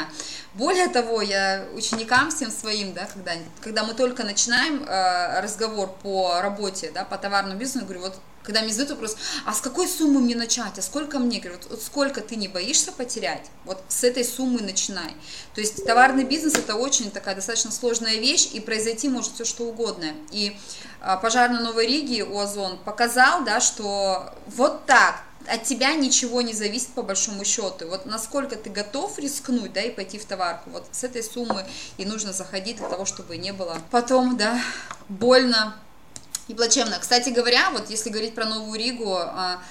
Более 0.55 0.89
того, 0.89 1.23
я 1.23 1.65
ученикам 1.73 2.31
всем 2.31 2.51
своим, 2.51 2.93
да, 2.93 3.07
когда, 3.07 3.33
когда 3.63 3.85
мы 3.85 3.95
только 3.95 4.23
начинаем 4.23 4.85
э, 4.85 5.41
разговор 5.41 5.89
по 6.03 6.43
работе, 6.43 6.91
да, 6.93 7.05
по 7.05 7.22
товарному 7.23 7.59
бизнесу, 7.59 7.87
говорю, 7.87 8.03
вот 8.03 8.17
когда 8.43 8.61
мне 8.63 8.73
задают 8.73 8.91
вопрос, 8.91 9.17
а 9.47 9.53
с 9.53 9.61
какой 9.61 9.89
суммы 9.89 10.21
мне 10.21 10.35
начать, 10.35 10.79
а 10.79 10.83
сколько 10.83 11.19
мне, 11.19 11.39
говорю, 11.39 11.59
вот, 11.59 11.71
вот 11.71 11.83
сколько 11.83 12.21
ты 12.21 12.37
не 12.37 12.49
боишься 12.49 12.93
потерять, 12.93 13.51
вот 13.65 13.83
с 13.89 14.05
этой 14.05 14.25
суммы 14.25 14.61
начинай. 14.61 15.15
То 15.55 15.61
есть 15.61 15.85
товарный 15.87 16.25
бизнес 16.25 16.55
это 16.55 16.75
очень 16.75 17.11
такая 17.11 17.35
достаточно 17.35 17.71
сложная 17.71 18.17
вещь, 18.17 18.51
и 18.53 18.61
произойти 18.61 19.09
может 19.09 19.35
все 19.35 19.45
что 19.45 19.65
угодно. 19.65 20.13
И 20.31 20.57
а, 21.01 21.17
пожар 21.17 21.51
на 21.51 21.61
Новой 21.61 21.87
Риге 21.87 22.25
у 22.25 22.39
Озон 22.39 22.79
показал, 22.79 23.45
да, 23.45 23.61
что 23.61 24.35
вот 24.47 24.87
так, 24.87 25.23
от 25.49 25.65
тебя 25.65 25.95
ничего 25.95 26.41
не 26.43 26.53
зависит 26.53 26.89
по 26.89 27.03
большому 27.03 27.45
счету. 27.45 27.89
Вот 27.89 28.07
насколько 28.07 28.57
ты 28.57 28.71
готов 28.71 29.19
рискнуть, 29.19 29.73
да, 29.73 29.83
и 29.83 29.91
пойти 29.91 30.19
в 30.19 30.25
товарку. 30.25 30.71
Вот 30.71 30.87
с 30.93 31.05
этой 31.05 31.23
суммы 31.23 31.65
и 31.97 32.05
нужно 32.05 32.33
заходить 32.33 32.77
для 32.77 32.89
того, 32.89 33.05
чтобы 33.05 33.37
не 33.37 33.53
было 33.53 33.79
потом, 33.91 34.37
да, 34.37 34.61
больно 35.09 35.75
и 36.49 36.55
плачевно. 36.55 36.99
Кстати 36.99 37.31
говоря, 37.31 37.71
вот 37.71 37.91
если 37.91 38.11
говорить 38.11 38.35
про 38.35 38.45
Новую 38.45 38.79
Ригу, 38.79 39.15
а, 39.15 39.63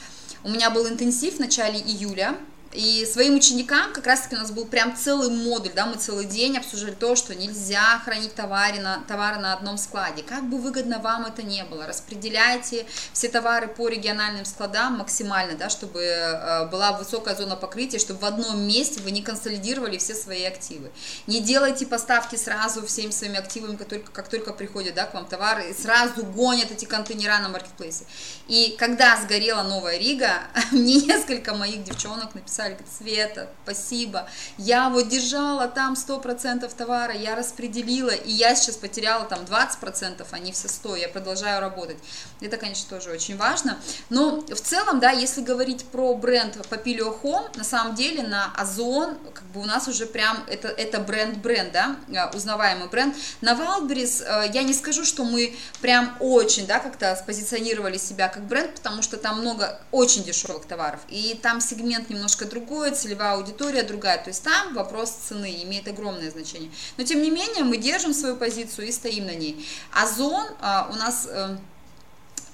у 0.44 0.50
меня 0.50 0.70
был 0.70 0.88
интенсив 0.88 1.36
в 1.36 1.40
начале 1.40 1.80
июля, 1.80 2.36
и 2.74 3.06
своим 3.06 3.36
ученикам 3.36 3.94
как 3.94 4.08
раз-таки 4.08 4.36
у 4.36 4.40
нас 4.40 4.52
был 4.52 4.66
прям 4.66 4.96
целый 4.96 5.30
модуль, 5.30 5.72
да, 5.76 5.86
мы 5.86 5.98
целый 5.98 6.26
день 6.26 6.58
обсуждали 6.58 6.94
то, 6.94 7.16
что 7.16 7.36
нельзя 7.36 8.00
хранить 8.06 8.34
товары 8.34 8.80
на, 8.80 9.04
товары 9.08 9.40
на 9.40 9.54
одном 9.54 9.78
складе. 9.78 10.24
Как 10.24 10.44
бы 10.50 10.58
выгодно 10.58 11.00
вам 11.00 11.26
это 11.26 11.44
не 11.44 11.64
было, 11.64 11.86
распределяйте 11.86 12.86
все 13.14 13.28
товары 13.30 13.68
по 13.68 13.88
региональным 13.88 14.46
складам 14.46 14.98
максимально, 14.98 15.58
да, 15.58 15.70
чтобы 15.70 16.02
э, 16.02 16.66
была 16.68 16.94
высокая 16.94 17.36
зона 17.36 17.56
покрытия, 17.56 18.00
чтобы 18.00 18.22
в 18.22 18.26
одном 18.26 18.62
месте 18.62 19.02
вы 19.02 19.12
не 19.12 19.22
консолидировали 19.22 19.98
все 19.98 20.16
свои 20.16 20.44
активы. 20.44 20.92
Не 21.28 21.42
делайте 21.42 21.86
поставки 21.86 22.36
сразу 22.36 22.86
всеми 22.86 23.12
своими 23.12 23.38
активами, 23.38 23.76
как 23.76 23.90
только, 23.90 24.12
как 24.12 24.28
только 24.30 24.54
приходят 24.54 24.96
да, 24.96 25.06
к 25.06 25.14
вам 25.14 25.26
товары, 25.26 25.74
сразу 25.74 26.24
гонят 26.26 26.72
эти 26.72 26.86
контейнера 26.86 27.40
на 27.40 27.50
маркетплейсе. 27.50 28.06
И 28.48 28.76
когда 28.80 29.18
сгорела 29.18 29.64
Новая 29.64 29.98
Рига, 29.98 30.44
мне 30.72 30.96
несколько 31.02 31.54
моих 31.54 31.84
девчонок 31.84 32.34
написали, 32.34 32.61
написали, 32.62 32.74
говорит, 32.74 32.88
Света, 32.98 33.50
спасибо, 33.64 34.28
я 34.58 34.90
вот 34.90 35.08
держала 35.10 35.68
там 35.68 35.94
100% 35.94 36.72
товара, 36.76 37.14
я 37.14 37.36
распределила, 37.36 38.12
и 38.12 38.32
я 38.32 38.56
сейчас 38.56 38.76
потеряла 38.76 39.26
там 39.26 39.40
20%, 39.40 40.26
а 40.30 40.40
не 40.40 40.52
все 40.52 40.68
100, 40.68 40.96
я 40.98 41.10
продолжаю 41.10 41.62
работать. 41.62 41.98
Это, 42.40 42.58
конечно, 42.58 42.90
тоже 42.90 43.12
очень 43.12 43.38
важно. 43.38 43.78
Но 44.10 44.42
в 44.42 44.62
целом, 44.62 45.00
да, 45.00 45.12
если 45.12 45.42
говорить 45.42 45.86
про 45.86 46.14
бренд 46.16 46.58
Papilio 46.70 47.20
Home, 47.22 47.58
на 47.58 47.64
самом 47.64 47.96
деле 47.96 48.24
на 48.24 48.52
Озон, 48.56 49.18
как 49.34 49.44
бы 49.46 49.62
у 49.62 49.66
нас 49.66 49.88
уже 49.88 50.06
прям, 50.06 50.44
это, 50.48 50.68
это 50.68 51.00
бренд-бренд, 51.00 51.72
да, 51.72 51.96
э, 52.08 52.36
узнаваемый 52.36 52.88
бренд. 52.88 53.16
На 53.42 53.54
Wildberries 53.54 54.24
э, 54.24 54.52
я 54.54 54.64
не 54.64 54.74
скажу, 54.74 55.06
что 55.06 55.24
мы 55.24 55.56
прям 55.82 56.16
очень, 56.20 56.68
да, 56.68 56.80
как-то 56.80 57.16
спозиционировали 57.16 57.98
себя 57.98 58.28
как 58.28 58.44
бренд, 58.44 58.76
потому 58.76 59.02
что 59.02 59.18
там 59.18 59.40
много 59.40 59.80
очень 59.92 60.24
дешевых 60.24 60.66
товаров, 60.66 61.00
и 61.10 61.40
там 61.42 61.62
сегмент 61.62 62.10
немножко 62.10 62.46
другое, 62.52 62.92
целевая 62.92 63.34
аудитория 63.34 63.82
другая. 63.82 64.18
То 64.20 64.30
есть 64.30 64.44
там 64.44 64.76
вопрос 64.76 65.10
цены 65.10 65.64
имеет 65.64 65.88
огромное 65.88 66.30
значение. 66.30 66.70
Но 66.98 67.04
тем 67.04 67.24
не 67.24 67.32
менее 67.32 67.64
мы 67.64 67.78
держим 67.78 68.14
свою 68.14 68.36
позицию 68.36 68.88
и 68.88 68.92
стоим 68.92 69.26
на 69.26 69.34
ней. 69.34 69.66
Озон 69.92 70.46
а, 70.62 70.90
у 70.94 70.96
нас... 70.96 71.28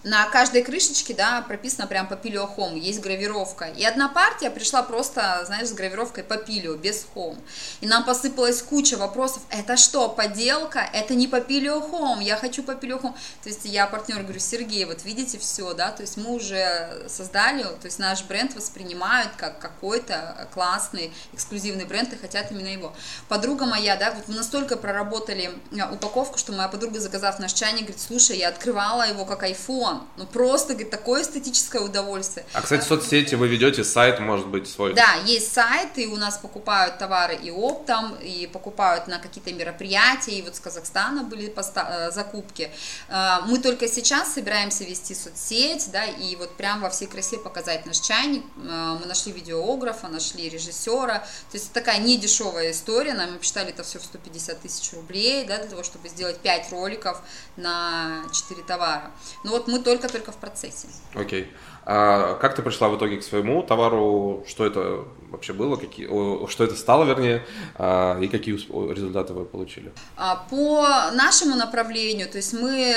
На 0.04 0.26
каждой 0.30 0.62
крышечке, 0.62 1.16
да, 1.16 1.42
прописано 1.42 1.88
прям 1.88 2.08
Papilio 2.08 2.48
Home, 2.56 2.78
есть 2.78 3.02
гравировка. 3.02 3.66
И 3.66 3.84
одна 3.84 4.08
партия 4.08 4.52
пришла 4.52 4.84
просто, 4.84 5.44
знаешь, 5.46 5.68
с 5.68 5.74
гравировкой 5.74 6.24
Papilio, 6.24 6.78
без 6.78 7.08
Home. 7.16 7.38
И 7.82 7.88
нам 7.88 8.06
посыпалась 8.06 8.62
куча 8.62 8.96
вопросов, 8.96 9.42
это 9.50 9.76
что, 9.76 10.08
подделка? 10.08 10.88
Это 10.94 11.16
не 11.16 11.28
Papilio 11.28 11.82
Home, 11.92 12.24
я 12.24 12.38
хочу 12.38 12.62
Papilio 12.62 13.02
Home. 13.02 13.16
То 13.42 13.50
есть 13.50 13.66
я 13.66 13.88
партнер 13.88 14.22
говорю, 14.22 14.40
Сергей, 14.40 14.86
вот 14.86 15.04
видите 15.04 15.40
все, 15.40 15.74
да, 15.74 15.92
то 15.92 16.04
есть 16.04 16.16
мы 16.16 16.32
уже 16.32 17.06
создали, 17.10 17.64
то 17.64 17.86
есть 17.86 17.98
наш 17.98 18.24
бренд 18.24 18.56
воспринимают 18.56 19.32
как 19.36 19.60
какой-то 19.60 20.48
классный 20.54 21.12
эксклюзивный 21.34 21.86
бренд 21.86 22.14
и 22.14 22.18
хотят 22.18 22.52
именно 22.52 22.68
его. 22.68 22.94
Подруга 23.28 23.66
моя, 23.66 23.96
да, 23.96 24.12
вот 24.12 24.28
мы 24.28 24.36
настолько 24.36 24.78
проработали 24.78 25.52
э, 25.72 25.92
упаковку, 25.92 26.38
что 26.38 26.54
моя 26.54 26.70
подруга, 26.70 27.00
заказав 27.00 27.40
наш 27.40 27.54
чайник, 27.54 27.82
говорит, 27.82 28.00
слушай, 28.00 28.38
я 28.38 28.50
открывала 28.50 29.02
его 29.08 29.26
как 29.26 29.44
iPhone, 29.44 29.87
iPhone. 29.88 30.02
Ну 30.18 30.26
просто, 30.26 30.74
говорит, 30.74 30.90
такое 30.90 31.22
эстетическое 31.22 31.82
удовольствие. 31.82 32.46
А, 32.54 32.62
кстати, 32.62 32.84
в 32.84 32.88
соцсети 32.88 33.36
вы 33.36 33.48
ведете 33.48 33.84
сайт, 33.84 34.20
может 34.20 34.48
быть, 34.48 34.70
свой? 34.70 34.94
Да, 34.94 35.16
есть 35.26 35.54
сайт, 35.54 35.98
и 35.98 36.08
у 36.08 36.16
нас 36.18 36.38
покупают 36.38 36.98
товары 36.98 37.36
и 37.36 37.52
оптом, 37.52 38.16
и 38.16 38.48
покупают 38.48 39.08
на 39.08 39.20
какие-то 39.20 39.54
мероприятия, 39.54 40.32
и 40.32 40.42
вот 40.42 40.56
с 40.56 40.60
Казахстана 40.60 41.24
были 41.24 41.54
э, 41.56 42.12
закупки. 42.12 42.72
Э, 43.10 43.40
мы 43.48 43.60
только 43.60 43.88
сейчас 43.88 44.34
собираемся 44.34 44.84
вести 44.84 45.14
соцсеть, 45.14 45.90
да, 45.92 46.06
и 46.06 46.36
вот 46.36 46.56
прям 46.58 46.82
во 46.82 46.90
всей 46.90 47.08
красе 47.08 47.38
показать 47.38 47.86
наш 47.86 48.00
чайник. 48.00 48.44
Э, 48.58 48.98
мы 49.00 49.06
нашли 49.06 49.32
видеографа, 49.32 50.08
нашли 50.08 50.50
режиссера, 50.50 51.20
то 51.20 51.54
есть 51.54 51.72
такая 51.74 52.00
недешевая 52.00 52.72
история, 52.72 53.14
нам 53.14 53.38
посчитали 53.38 53.70
это 53.70 53.84
все 53.84 54.00
в 54.00 54.04
150 54.04 54.62
тысяч 54.62 54.94
рублей, 54.94 55.46
да, 55.46 55.58
для 55.58 55.68
того, 55.68 55.84
чтобы 55.84 56.10
сделать 56.10 56.38
5 56.40 56.72
роликов 56.72 57.22
на 57.56 58.24
4 58.34 58.64
товара. 58.64 59.12
Ну 59.44 59.52
вот 59.52 59.68
мы 59.68 59.77
только-только 59.80 60.32
в 60.32 60.38
процессе. 60.38 60.88
Окей. 61.14 61.44
Okay. 61.44 61.48
А 61.90 62.34
как 62.36 62.54
ты 62.54 62.62
пришла 62.62 62.90
в 62.90 62.98
итоге 62.98 63.16
к 63.16 63.24
своему 63.24 63.64
товару? 63.64 64.44
Что 64.46 64.66
это 64.66 65.06
вообще 65.32 65.54
было? 65.54 65.78
Какие, 65.78 66.06
что 66.50 66.66
это 66.66 66.76
стало, 66.76 67.06
вернее? 67.06 67.46
А, 67.76 68.20
и 68.20 68.28
какие 68.28 68.56
результаты 68.56 69.32
вы 69.32 69.46
получили? 69.46 69.94
А, 70.18 70.36
по 70.50 70.86
нашему 71.14 71.56
направлению, 71.56 72.28
то 72.28 72.36
есть 72.36 72.52
мы 72.52 72.94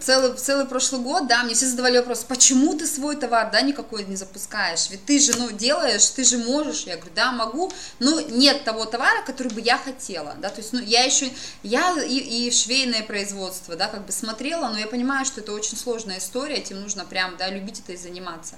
целый, 0.00 0.34
целый 0.34 0.66
прошлый 0.66 1.00
год, 1.00 1.28
да, 1.28 1.44
мне 1.44 1.54
все 1.54 1.66
задавали 1.66 1.98
вопрос, 1.98 2.24
почему 2.24 2.76
ты 2.76 2.86
свой 2.86 3.14
товар, 3.14 3.50
да, 3.52 3.60
никакой 3.60 4.04
не 4.04 4.16
запускаешь? 4.16 4.90
Ведь 4.90 5.04
ты 5.04 5.20
же, 5.20 5.38
ну, 5.38 5.52
делаешь, 5.52 6.04
ты 6.08 6.24
же 6.24 6.38
можешь. 6.38 6.86
Я 6.86 6.96
говорю, 6.96 7.12
да, 7.14 7.30
могу, 7.30 7.70
но 8.00 8.20
нет 8.20 8.64
того 8.64 8.84
товара, 8.84 9.22
который 9.24 9.52
бы 9.52 9.60
я 9.60 9.78
хотела, 9.78 10.34
да, 10.42 10.48
то 10.48 10.60
есть, 10.60 10.72
ну, 10.72 10.80
я 10.80 11.04
еще, 11.04 11.30
я 11.62 12.02
и, 12.02 12.18
и 12.18 12.50
швейное 12.50 13.04
производство, 13.04 13.76
да, 13.76 13.86
как 13.86 14.06
бы 14.06 14.10
смотрела, 14.10 14.70
но 14.70 14.78
я 14.78 14.88
понимаю, 14.88 15.24
что 15.24 15.40
это 15.40 15.52
очень 15.52 15.76
сложная 16.14 16.18
история, 16.18 16.56
этим 16.56 16.80
нужно 16.80 17.04
прям, 17.04 17.36
да, 17.36 17.48
любить 17.48 17.80
это 17.80 17.92
и 17.92 17.96
заниматься. 17.96 18.56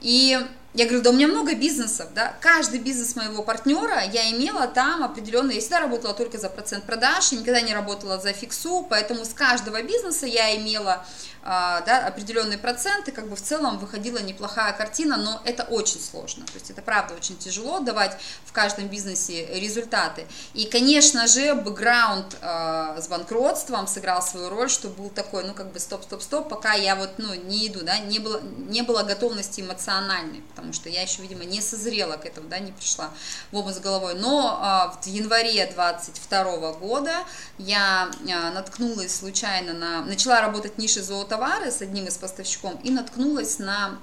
И 0.00 0.38
я 0.76 0.84
говорю, 0.84 1.02
да 1.02 1.10
у 1.10 1.12
меня 1.14 1.26
много 1.26 1.54
бизнесов, 1.54 2.08
да, 2.14 2.36
каждый 2.40 2.80
бизнес 2.80 3.16
моего 3.16 3.42
партнера 3.42 4.04
я 4.04 4.30
имела 4.30 4.66
там 4.66 5.02
определенные, 5.02 5.54
я 5.54 5.60
всегда 5.60 5.80
работала 5.80 6.12
только 6.12 6.36
за 6.38 6.50
процент 6.50 6.84
продаж, 6.84 7.32
я 7.32 7.38
никогда 7.38 7.62
не 7.62 7.72
работала 7.72 8.18
за 8.20 8.34
фиксу, 8.34 8.86
поэтому 8.88 9.24
с 9.24 9.32
каждого 9.32 9.82
бизнеса 9.82 10.26
я 10.26 10.54
имела 10.54 11.02
а, 11.48 11.80
да, 11.82 12.04
определенные 12.04 12.58
проценты, 12.58 13.12
как 13.12 13.28
бы 13.28 13.36
в 13.36 13.40
целом 13.40 13.78
выходила 13.78 14.18
неплохая 14.18 14.72
картина, 14.72 15.16
но 15.16 15.40
это 15.44 15.62
очень 15.62 16.00
сложно, 16.00 16.44
то 16.44 16.54
есть 16.54 16.70
это 16.70 16.82
правда 16.82 17.14
очень 17.14 17.36
тяжело 17.38 17.78
давать 17.78 18.18
в 18.44 18.52
каждом 18.52 18.88
бизнесе 18.88 19.46
результаты. 19.60 20.26
И, 20.54 20.66
конечно 20.66 21.28
же, 21.28 21.54
бэкграунд 21.54 22.36
э, 22.40 23.00
с 23.00 23.06
банкротством 23.06 23.86
сыграл 23.86 24.22
свою 24.22 24.48
роль, 24.48 24.68
что 24.68 24.88
был 24.88 25.08
такой, 25.08 25.44
ну, 25.44 25.54
как 25.54 25.70
бы 25.70 25.78
стоп-стоп-стоп, 25.78 26.48
пока 26.48 26.72
я 26.72 26.96
вот, 26.96 27.10
ну, 27.18 27.32
не 27.34 27.68
иду, 27.68 27.84
да, 27.84 27.98
не 27.98 28.18
было, 28.18 28.40
не 28.40 28.82
было 28.82 29.04
готовности 29.04 29.60
эмоциональной, 29.60 30.42
потому 30.50 30.65
что 30.72 30.88
я 30.88 31.02
еще, 31.02 31.22
видимо, 31.22 31.44
не 31.44 31.60
созрела 31.60 32.16
к 32.16 32.26
этому, 32.26 32.48
да, 32.48 32.58
не 32.58 32.72
пришла 32.72 33.10
в 33.52 33.56
область 33.56 33.80
головой. 33.80 34.14
Но 34.14 34.92
э, 34.96 35.02
в 35.02 35.06
январе 35.06 35.66
22 35.66 36.72
года 36.72 37.24
я 37.58 38.10
э, 38.20 38.50
наткнулась 38.50 39.14
случайно 39.14 39.72
на, 39.72 40.02
начала 40.04 40.40
работать 40.40 40.74
в 40.74 40.78
нише 40.78 41.02
золота 41.02 41.36
товары 41.36 41.70
с 41.70 41.82
одним 41.82 42.06
из 42.06 42.16
поставщиком 42.16 42.80
и 42.82 42.90
наткнулась 42.90 43.58
на 43.58 43.98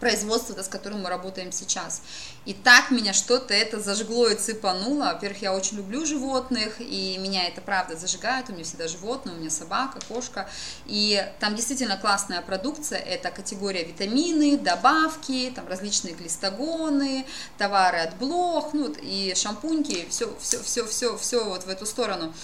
производство, 0.00 0.60
с 0.60 0.68
которым 0.68 1.02
мы 1.02 1.08
работаем 1.08 1.52
сейчас. 1.52 2.02
И 2.44 2.52
так 2.52 2.90
меня 2.90 3.12
что-то 3.12 3.54
это 3.54 3.80
зажгло 3.80 4.28
и 4.28 4.34
цепануло. 4.34 5.12
Во-первых, 5.12 5.42
я 5.42 5.54
очень 5.54 5.78
люблю 5.78 6.04
животных, 6.04 6.74
и 6.80 7.16
меня 7.18 7.48
это 7.48 7.60
правда 7.60 7.96
зажигает. 7.96 8.50
У 8.50 8.52
меня 8.52 8.64
всегда 8.64 8.88
животные, 8.88 9.34
у 9.34 9.38
меня 9.38 9.50
собака, 9.50 10.00
кошка. 10.08 10.48
И 10.86 11.24
там 11.40 11.54
действительно 11.56 11.96
классная 11.96 12.42
продукция. 12.42 12.98
Это 12.98 13.30
категория 13.30 13.84
витамины, 13.84 14.58
добавки, 14.58 15.52
там 15.54 15.66
различные 15.68 16.14
глистогоны, 16.14 17.26
товары 17.58 17.98
от 17.98 18.16
блох, 18.16 18.74
ну, 18.74 18.92
и 19.02 19.32
шампуньки, 19.34 20.06
все, 20.10 20.34
все, 20.40 20.62
все, 20.62 20.86
все, 20.86 21.16
все 21.16 21.44
вот 21.44 21.64
в 21.64 21.68
эту 21.68 21.86
сторону. 21.86 22.34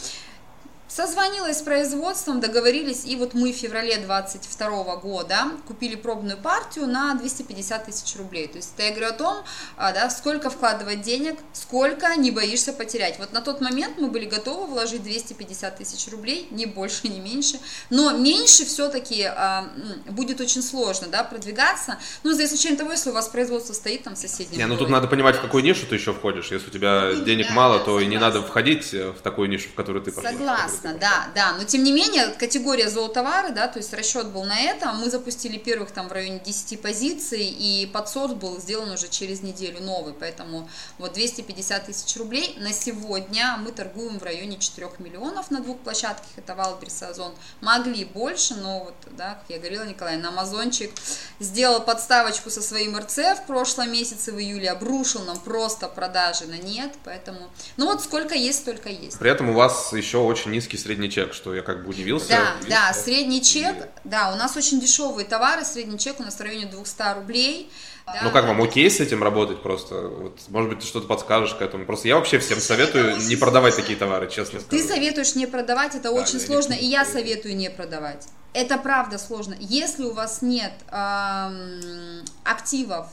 Созвонилась 0.91 1.59
с 1.59 1.63
производством, 1.63 2.41
договорились, 2.41 3.05
и 3.05 3.15
вот 3.15 3.33
мы 3.33 3.53
в 3.53 3.57
феврале 3.57 3.99
22 3.99 4.97
года 4.97 5.53
купили 5.69 5.95
пробную 5.95 6.37
партию 6.37 6.89
на 6.89 7.15
250 7.15 7.87
тысяч 7.87 8.17
рублей. 8.17 8.49
То 8.49 8.57
есть 8.57 8.73
это 8.75 8.83
я 8.83 8.91
говорю 8.91 9.07
о 9.07 9.13
том, 9.13 9.37
а, 9.77 9.93
да, 9.93 10.11
сколько 10.11 10.51
вкладывать 10.51 11.03
денег, 11.03 11.39
сколько 11.53 12.17
не 12.17 12.33
боишься 12.33 12.73
потерять. 12.73 13.21
Вот 13.21 13.33
на 13.33 13.41
тот 13.41 13.61
момент 13.61 13.99
мы 13.99 14.09
были 14.09 14.25
готовы 14.25 14.67
вложить 14.67 15.05
250 15.05 15.77
тысяч 15.77 16.11
рублей, 16.11 16.49
не 16.51 16.67
больше, 16.67 17.07
не 17.07 17.21
меньше, 17.21 17.61
но 17.89 18.11
меньше 18.11 18.65
все-таки 18.65 19.23
а, 19.23 19.71
будет 20.09 20.41
очень 20.41 20.61
сложно, 20.61 21.07
да, 21.07 21.23
продвигаться, 21.23 21.99
ну, 22.25 22.33
за 22.33 22.47
исключением 22.47 22.79
того, 22.79 22.91
если 22.91 23.11
у 23.11 23.13
вас 23.13 23.29
производство 23.29 23.75
стоит 23.75 24.03
там 24.03 24.17
в 24.17 24.19
соседнем 24.19 24.59
Не, 24.59 24.67
ну 24.67 24.77
тут 24.77 24.89
надо 24.89 25.07
понимать, 25.07 25.37
в 25.37 25.41
какую 25.41 25.63
нишу 25.63 25.87
ты 25.87 25.95
еще 25.95 26.13
входишь. 26.13 26.51
Если 26.51 26.67
у 26.67 26.73
тебя 26.73 27.13
ну, 27.15 27.25
денег 27.25 27.47
да, 27.47 27.55
мало, 27.55 27.79
то 27.79 27.85
согласна. 27.85 28.05
и 28.05 28.09
не 28.09 28.19
надо 28.19 28.43
входить 28.43 28.93
в 28.93 29.21
такую 29.23 29.49
нишу, 29.49 29.69
в 29.69 29.75
которую 29.75 30.03
ты 30.03 30.11
пошел. 30.11 30.33
Согласна 30.33 30.80
Согласна, 30.81 30.99
да, 31.01 31.29
да. 31.35 31.53
Но 31.57 31.65
тем 31.65 31.85
не 31.85 31.93
менее, 31.93 32.29
категория 32.29 32.89
золотовары, 32.89 33.51
да, 33.51 33.69
то 33.69 33.79
есть 33.79 33.93
расчет 33.93 34.29
был 34.29 34.45
на 34.45 34.59
это. 34.61 34.93
Мы 34.93 35.11
запустили 35.11 35.59
первых 35.59 35.91
там 35.91 36.09
в 36.09 36.13
районе 36.13 36.41
10 36.41 36.81
позиций, 36.81 37.45
и 37.45 37.87
подсорс 37.87 38.35
был 38.35 38.61
сделан 38.61 38.91
уже 38.91 39.09
через 39.09 39.43
неделю 39.43 39.81
новый. 39.81 40.15
Поэтому 40.15 40.69
вот 40.99 41.13
250 41.13 41.87
тысяч 41.87 42.17
рублей 42.17 42.57
на 42.59 42.73
сегодня 42.73 43.59
мы 43.61 43.73
торгуем 43.73 44.19
в 44.19 44.23
районе 44.23 44.59
4 44.59 44.91
миллионов 44.99 45.51
на 45.51 45.61
двух 45.61 45.79
площадках. 45.81 46.27
Это 46.37 46.55
Wildberries 46.55 47.03
и 47.03 47.05
Озон. 47.07 47.33
Могли 47.61 48.05
больше, 48.05 48.55
но 48.55 48.85
вот, 48.85 48.95
да, 49.17 49.35
как 49.35 49.45
я 49.49 49.59
говорила, 49.59 49.85
Николай, 49.85 50.17
наш 50.17 50.29
Озончик 50.29 50.93
сделал 51.39 51.81
подставочку 51.81 52.51
со 52.51 52.63
своим 52.63 52.97
РЦ 52.97 53.19
в 53.43 53.47
прошлом 53.47 53.93
месяце, 53.93 54.33
в 54.33 54.39
июле, 54.39 54.71
обрушил 54.71 55.23
нам 55.25 55.39
просто 55.39 55.89
продажи 55.89 56.47
на 56.47 56.59
нет. 56.59 56.93
Поэтому, 57.05 57.51
ну 57.77 57.87
вот 57.87 58.03
сколько 58.03 58.35
есть, 58.35 58.61
столько 58.61 58.89
есть. 58.89 59.19
При 59.19 59.31
этом 59.31 59.51
у 59.51 59.55
вас 59.55 59.93
еще 59.93 60.19
очень 60.19 60.51
низкий 60.51 60.70
средний 60.77 61.11
чек, 61.11 61.35
что 61.35 61.55
я 61.55 61.63
как 61.63 61.85
бы 61.85 61.91
удивился. 61.91 62.29
Да, 62.29 62.55
удивился. 62.59 62.69
да, 62.69 62.93
средний 62.93 63.43
чек, 63.43 63.89
да, 64.05 64.33
у 64.33 64.37
нас 64.37 64.57
очень 64.57 64.81
дешевые 64.81 65.27
товары, 65.27 65.65
средний 65.65 65.99
чек 65.99 66.21
у 66.21 66.23
нас 66.23 66.37
в 66.37 66.41
районе 66.41 66.67
200 66.67 67.15
рублей. 67.15 67.71
Да, 68.07 68.21
ну 68.25 68.31
как 68.31 68.47
вам 68.47 68.61
окей 68.61 68.91
с 68.91 68.99
этим 69.01 69.23
работать 69.23 69.63
просто? 69.63 69.95
Вот, 69.95 70.41
может 70.49 70.71
быть, 70.71 70.81
ты 70.81 70.87
что-то 70.87 71.07
подскажешь 71.07 71.55
к 71.55 71.63
этому? 71.63 71.85
Просто 71.85 72.09
я 72.09 72.17
вообще 72.17 72.39
всем 72.39 72.59
советую 72.59 73.17
не 73.19 73.37
продавать 73.37 73.77
такие 73.77 73.97
товары, 73.97 74.29
честно 74.29 74.61
скажу. 74.61 74.83
Ты 74.83 74.89
советуешь 74.89 75.35
не 75.35 75.47
продавать, 75.47 75.95
это 75.95 76.05
да, 76.05 76.13
очень 76.13 76.41
сложно, 76.41 76.73
и 76.73 76.87
я 76.87 77.05
советую 77.07 77.57
не 77.57 77.71
продавать. 77.71 78.27
Это 78.53 78.79
правда 78.79 79.19
сложно. 79.19 79.55
Если 79.61 80.03
у 80.03 80.13
вас 80.13 80.43
нет 80.43 80.73
эм, 80.91 82.25
активов 82.45 83.07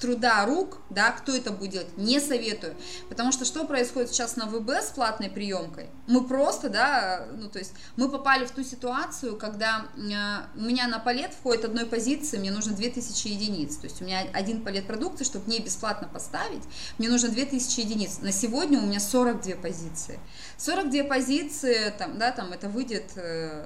труда 0.00 0.44
рук, 0.46 0.78
да, 0.88 1.12
кто 1.12 1.32
это 1.32 1.52
будет 1.52 1.70
делать, 1.70 1.96
не 1.98 2.20
советую. 2.20 2.74
Потому 3.08 3.32
что 3.32 3.44
что 3.44 3.64
происходит 3.64 4.10
сейчас 4.10 4.36
на 4.36 4.46
ВБ 4.46 4.70
с 4.70 4.90
платной 4.90 5.28
приемкой? 5.28 5.90
Мы 6.06 6.26
просто, 6.26 6.68
да, 6.68 7.26
ну 7.36 7.48
то 7.48 7.58
есть 7.58 7.72
мы 7.96 8.08
попали 8.08 8.46
в 8.46 8.50
ту 8.50 8.64
ситуацию, 8.64 9.36
когда 9.36 9.86
э, 9.96 10.58
у 10.58 10.62
меня 10.62 10.88
на 10.88 10.98
палет 10.98 11.32
входит 11.34 11.66
одной 11.66 11.86
позиции, 11.86 12.38
мне 12.38 12.50
нужно 12.50 12.72
2000 12.72 13.28
единиц. 13.28 13.76
То 13.76 13.84
есть 13.84 14.00
у 14.00 14.04
меня 14.04 14.26
один 14.32 14.64
палет 14.64 14.86
продукции, 14.86 15.24
чтобы 15.24 15.46
мне 15.46 15.60
бесплатно 15.60 16.08
поставить, 16.08 16.62
мне 16.98 17.08
нужно 17.08 17.28
2000 17.28 17.80
единиц. 17.80 18.18
На 18.20 18.32
сегодня 18.32 18.78
у 18.78 18.86
меня 18.86 19.00
42 19.00 19.56
позиции. 19.56 20.18
42 20.60 21.04
позиции, 21.04 21.90
там, 21.96 22.18
да, 22.18 22.32
там 22.32 22.52
это 22.52 22.68
выйдет 22.68 23.12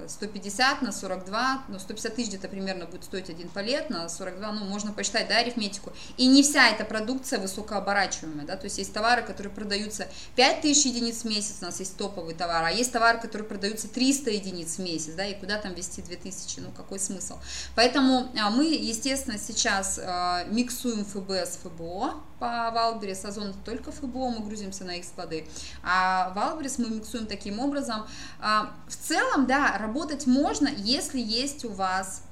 150 0.07 0.83
э, 0.83 0.85
на 0.85 0.93
42, 0.93 1.65
ну 1.67 1.79
150 1.81 2.15
тысяч 2.15 2.29
где-то 2.29 2.47
примерно 2.47 2.87
будет 2.87 3.03
стоить 3.03 3.29
один 3.31 3.49
палет, 3.49 3.91
на 3.91 4.09
42, 4.09 4.53
ну 4.53 4.65
можно 4.65 4.93
посчитать, 4.93 5.27
да, 5.27 5.39
арифметику. 5.39 5.93
И 6.17 6.27
не 6.27 6.45
вся 6.45 6.69
эта 6.69 6.85
продукция 6.85 7.41
высокооборачиваемая, 7.41 8.47
да, 8.47 8.57
то 8.57 8.65
есть 8.65 8.79
есть 8.79 8.93
товары, 8.93 9.23
которые 9.23 9.53
продаются 9.53 10.07
5000 10.37 10.85
единиц 10.87 11.23
в 11.23 11.25
месяц, 11.25 11.57
у 11.63 11.65
нас 11.65 11.81
есть 11.81 11.97
топовый 11.97 12.35
товар, 12.35 12.63
а 12.63 12.71
есть 12.71 12.93
товары, 12.93 13.19
которые 13.19 13.49
продаются 13.49 13.89
300 13.89 14.31
единиц 14.31 14.77
в 14.77 14.79
месяц, 14.79 15.15
да, 15.15 15.27
и 15.27 15.35
куда 15.35 15.59
там 15.59 15.75
вести 15.75 16.01
2000, 16.01 16.61
ну 16.61 16.71
какой 16.71 17.01
смысл. 17.01 17.39
Поэтому 17.75 18.29
а, 18.39 18.51
мы, 18.51 18.67
естественно, 18.67 19.37
сейчас 19.37 19.99
а, 20.01 20.45
миксуем 20.45 21.05
FBS 21.05 21.31
с 21.33 21.59
FBO, 21.65 22.23
по 22.39 22.71
Wildberries, 22.73 23.25
Озон 23.25 23.55
только 23.65 23.91
FBO, 23.91 24.31
мы 24.31 24.41
грузимся 24.45 24.85
на 24.85 24.97
их 24.97 25.05
склады, 25.05 25.47
а 25.83 26.31
Wildberries 26.35 26.79
мы 26.85 26.97
миксуем 26.97 27.27
таким 27.27 27.61
образом. 27.61 28.07
А, 28.41 28.75
в 28.89 28.97
целом, 28.97 29.47
да, 29.47 29.77
работать 29.79 30.27
можно, 30.27 30.69
если 30.69 31.21
есть 31.21 31.65
у 31.65 31.71
вас 31.71 32.23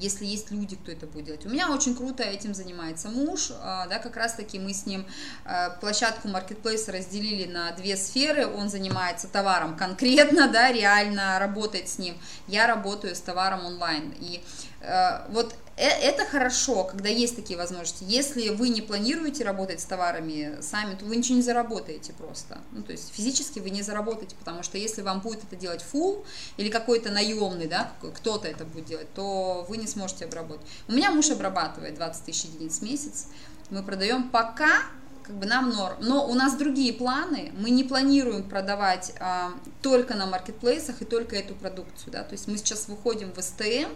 если 0.00 0.26
есть 0.26 0.50
люди, 0.50 0.76
кто 0.76 0.92
это 0.92 1.06
будет 1.06 1.26
делать. 1.26 1.46
У 1.46 1.48
меня 1.48 1.70
очень 1.70 1.94
круто 1.96 2.22
этим 2.22 2.54
занимается 2.54 3.08
муж, 3.08 3.50
а, 3.60 3.86
да, 3.88 3.98
как 3.98 4.16
раз 4.16 4.34
таки 4.34 4.58
мы 4.58 4.72
с 4.72 4.86
ним 4.86 5.06
а, 5.44 5.70
площадку 5.70 6.28
Marketplace 6.28 6.90
разделили 6.90 7.50
на 7.50 7.72
две 7.72 7.96
сферы, 7.96 8.46
он 8.46 8.68
занимается 8.68 9.28
товаром 9.28 9.76
конкретно, 9.76 10.48
да, 10.48 10.72
реально 10.72 11.38
работает 11.38 11.88
с 11.88 11.98
ним, 11.98 12.16
я 12.46 12.66
работаю 12.66 13.14
с 13.14 13.20
товаром 13.20 13.66
онлайн, 13.66 14.14
и 14.20 14.42
вот 15.30 15.54
э, 15.76 15.86
это 15.86 16.24
хорошо, 16.24 16.84
когда 16.84 17.08
есть 17.08 17.34
такие 17.34 17.58
возможности. 17.58 18.04
Если 18.06 18.50
вы 18.50 18.68
не 18.68 18.80
планируете 18.80 19.44
работать 19.44 19.80
с 19.80 19.84
товарами 19.84 20.60
сами, 20.60 20.94
то 20.94 21.04
вы 21.04 21.16
ничего 21.16 21.36
не 21.36 21.42
заработаете 21.42 22.12
просто. 22.12 22.58
Ну, 22.72 22.82
то 22.82 22.92
есть 22.92 23.12
физически 23.12 23.58
вы 23.58 23.70
не 23.70 23.82
заработаете, 23.82 24.36
потому 24.36 24.62
что 24.62 24.78
если 24.78 25.02
вам 25.02 25.20
будет 25.20 25.42
это 25.44 25.56
делать 25.56 25.84
full 25.92 26.24
или 26.56 26.68
какой-то 26.68 27.10
наемный, 27.10 27.66
да, 27.66 27.92
кто-то 28.14 28.46
это 28.46 28.64
будет 28.64 28.86
делать, 28.86 29.12
то 29.14 29.66
вы 29.68 29.78
не 29.78 29.86
сможете 29.86 30.26
обработать. 30.26 30.66
У 30.86 30.92
меня 30.92 31.10
муж 31.10 31.30
обрабатывает 31.30 31.94
20 31.94 32.24
тысяч 32.24 32.44
единиц 32.44 32.78
в 32.78 32.82
месяц. 32.82 33.26
Мы 33.70 33.82
продаем 33.82 34.30
пока 34.30 34.82
как 35.28 35.36
бы 35.36 35.46
нам 35.46 35.70
норм. 35.70 35.96
Но 36.00 36.26
у 36.26 36.34
нас 36.34 36.56
другие 36.56 36.92
планы, 36.94 37.52
мы 37.58 37.68
не 37.68 37.84
планируем 37.84 38.42
продавать 38.48 39.12
а, 39.20 39.52
только 39.82 40.14
на 40.14 40.26
маркетплейсах 40.26 41.02
и 41.02 41.04
только 41.04 41.36
эту 41.36 41.54
продукцию, 41.54 42.12
да, 42.12 42.24
то 42.24 42.32
есть 42.32 42.48
мы 42.48 42.56
сейчас 42.56 42.88
выходим 42.88 43.30
в 43.32 43.40
СТМ, 43.40 43.90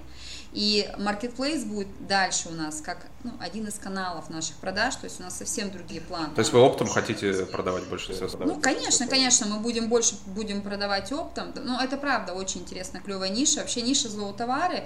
и 0.52 0.86
Marketplace 0.98 1.64
будет 1.64 1.88
дальше 2.06 2.50
у 2.50 2.52
нас 2.52 2.82
как 2.82 3.06
ну, 3.24 3.32
один 3.40 3.66
из 3.66 3.78
каналов 3.78 4.28
наших 4.28 4.56
продаж, 4.56 4.96
то 4.96 5.04
есть 5.04 5.20
у 5.20 5.22
нас 5.22 5.38
совсем 5.38 5.70
другие 5.70 6.02
планы. 6.02 6.34
То 6.34 6.40
есть 6.40 6.52
вы 6.52 6.60
оптом 6.60 6.86
хотите 6.86 7.46
продавать 7.46 7.84
больше 7.84 8.12
всего? 8.12 8.28
Ну, 8.44 8.60
конечно, 8.60 9.06
конечно, 9.06 9.46
мы 9.46 9.60
будем 9.60 9.88
больше 9.88 10.16
будем 10.26 10.60
продавать 10.60 11.10
оптом. 11.10 11.54
Ну, 11.54 11.80
это 11.80 11.96
правда 11.96 12.34
очень 12.34 12.60
интересная, 12.60 13.00
клевая 13.00 13.30
ниша. 13.30 13.60
Вообще 13.60 13.80
ниша 13.80 14.10
злоутовары 14.10 14.84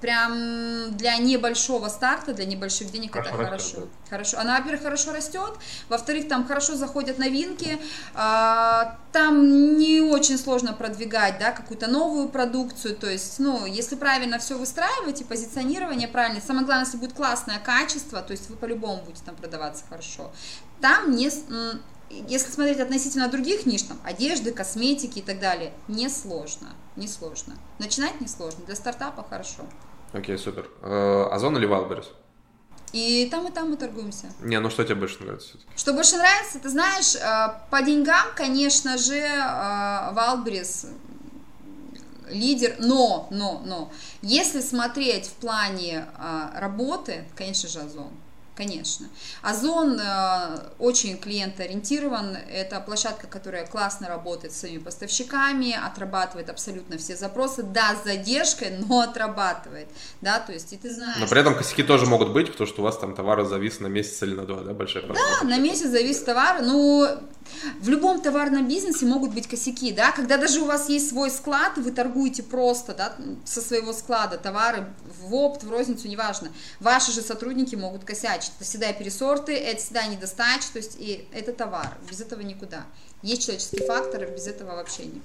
прям 0.00 0.96
для 0.96 1.16
небольшого 1.16 1.88
старта, 1.88 2.32
для 2.32 2.44
небольших 2.44 2.90
денег 2.90 3.12
хорошо 3.12 3.30
это 3.30 3.44
хорошо. 3.44 3.64
Растет, 3.64 3.84
да. 3.84 4.10
Хорошо. 4.10 4.38
Она, 4.38 4.58
во-первых, 4.58 4.82
хорошо 4.82 5.12
растет, 5.12 5.54
во-вторых, 5.88 6.28
там 6.28 6.46
хорошо 6.46 6.76
заходят 6.76 7.18
новинки, 7.18 7.78
а, 8.14 8.98
там 9.12 9.76
не 9.76 10.00
очень 10.00 10.38
сложно 10.38 10.72
продвигать, 10.72 11.38
да, 11.38 11.52
какую-то 11.52 11.88
новую 11.88 12.28
продукцию, 12.28 12.96
то 12.96 13.10
есть, 13.10 13.38
ну, 13.38 13.66
если 13.66 13.96
правильно 13.96 14.38
все 14.38 14.56
выстраивать 14.56 15.20
и 15.20 15.24
позиционирование 15.24 16.08
правильно, 16.08 16.40
самое 16.40 16.64
главное, 16.64 16.86
если 16.86 16.98
будет 16.98 17.14
классное 17.14 17.58
качество, 17.58 18.22
то 18.22 18.32
есть 18.32 18.48
вы 18.50 18.56
по-любому 18.56 19.02
будете 19.02 19.24
там 19.24 19.36
продаваться 19.36 19.84
хорошо. 19.88 20.30
Там 20.80 21.10
не, 21.10 21.28
если 22.10 22.50
смотреть 22.50 22.80
относительно 22.80 23.28
других 23.28 23.66
ниш, 23.66 23.82
там, 23.82 23.98
одежды, 24.04 24.52
косметики 24.52 25.18
и 25.18 25.22
так 25.22 25.40
далее, 25.40 25.72
не 25.88 26.08
сложно, 26.08 26.68
не 26.96 27.08
сложно. 27.08 27.56
Начинать 27.78 28.20
не 28.20 28.28
сложно, 28.28 28.64
для 28.64 28.76
стартапа 28.76 29.24
хорошо. 29.28 29.64
Окей, 30.12 30.38
супер. 30.38 30.68
Э, 30.82 31.28
Озон 31.30 31.56
или 31.56 31.66
Wildberries? 31.66 32.10
И 32.92 33.28
там, 33.30 33.46
и 33.46 33.50
там 33.50 33.70
мы 33.70 33.76
торгуемся. 33.76 34.26
Не, 34.40 34.60
ну 34.60 34.70
что 34.70 34.84
тебе 34.84 34.94
больше 34.94 35.22
нравится? 35.22 35.58
Что 35.76 35.92
больше 35.92 36.16
нравится, 36.16 36.58
ты 36.58 36.68
знаешь, 36.70 37.14
э, 37.14 37.60
по 37.70 37.82
деньгам, 37.82 38.26
конечно 38.34 38.96
же, 38.96 39.20
Wildberries 40.12 40.86
лидер, 42.30 42.76
но, 42.78 43.28
но, 43.30 43.62
но, 43.64 43.92
если 44.20 44.60
смотреть 44.60 45.26
в 45.26 45.32
плане 45.34 46.06
работы, 46.54 47.24
конечно 47.34 47.68
же, 47.68 47.80
Озон. 47.80 48.10
Конечно. 48.58 49.06
Озон 49.40 50.00
э, 50.00 50.58
очень 50.80 51.16
клиентоориентирован. 51.16 52.36
Это 52.50 52.80
площадка, 52.80 53.28
которая 53.28 53.64
классно 53.64 54.08
работает 54.08 54.52
с 54.52 54.58
своими 54.58 54.78
поставщиками, 54.78 55.72
отрабатывает 55.72 56.50
абсолютно 56.50 56.98
все 56.98 57.14
запросы. 57.14 57.62
Да, 57.62 57.94
с 57.94 58.04
задержкой, 58.04 58.76
но 58.80 59.02
отрабатывает. 59.02 59.86
Да, 60.22 60.40
то 60.40 60.52
есть, 60.52 60.72
и 60.72 60.76
ты 60.76 60.92
знаешь... 60.92 61.20
Но 61.20 61.28
при 61.28 61.40
этом 61.40 61.54
косяки 61.54 61.84
тоже 61.84 62.06
могут 62.06 62.32
быть, 62.32 62.50
потому 62.50 62.66
что 62.66 62.80
у 62.80 62.84
вас 62.84 62.98
там 62.98 63.14
товары 63.14 63.44
завис 63.44 63.78
на 63.78 63.86
месяц 63.86 64.20
или 64.24 64.34
на 64.34 64.44
два, 64.44 64.62
да, 64.62 64.74
большая 64.74 65.04
проблема. 65.04 65.28
Да, 65.40 65.46
на 65.46 65.58
месяц 65.58 65.90
завис 65.90 66.20
товар. 66.20 66.60
Ну, 66.60 67.06
в 67.80 67.88
любом 67.88 68.20
товарном 68.20 68.66
бизнесе 68.68 69.06
могут 69.06 69.34
быть 69.34 69.46
косяки, 69.46 69.92
да, 69.92 70.12
когда 70.12 70.36
даже 70.36 70.60
у 70.60 70.66
вас 70.66 70.88
есть 70.88 71.08
свой 71.08 71.30
склад, 71.30 71.76
вы 71.76 71.90
торгуете 71.90 72.42
просто, 72.42 72.94
да, 72.94 73.16
со 73.44 73.60
своего 73.60 73.92
склада 73.92 74.38
товары 74.38 74.86
в 75.20 75.34
опт, 75.34 75.64
в 75.64 75.70
розницу, 75.70 76.08
неважно. 76.08 76.50
Ваши 76.80 77.12
же 77.12 77.22
сотрудники 77.22 77.74
могут 77.74 78.04
косячить. 78.04 78.52
Это 78.56 78.64
всегда 78.64 78.92
пересорты, 78.92 79.54
это 79.54 79.80
всегда 79.80 80.06
недостача, 80.06 80.72
то 80.72 80.78
есть 80.78 80.96
и 80.98 81.28
это 81.32 81.52
товар, 81.52 81.96
без 82.08 82.20
этого 82.20 82.40
никуда. 82.40 82.86
Есть 83.22 83.42
человеческие 83.42 83.86
факторы, 83.86 84.26
без 84.26 84.46
этого 84.46 84.76
вообще 84.76 85.06
не. 85.06 85.22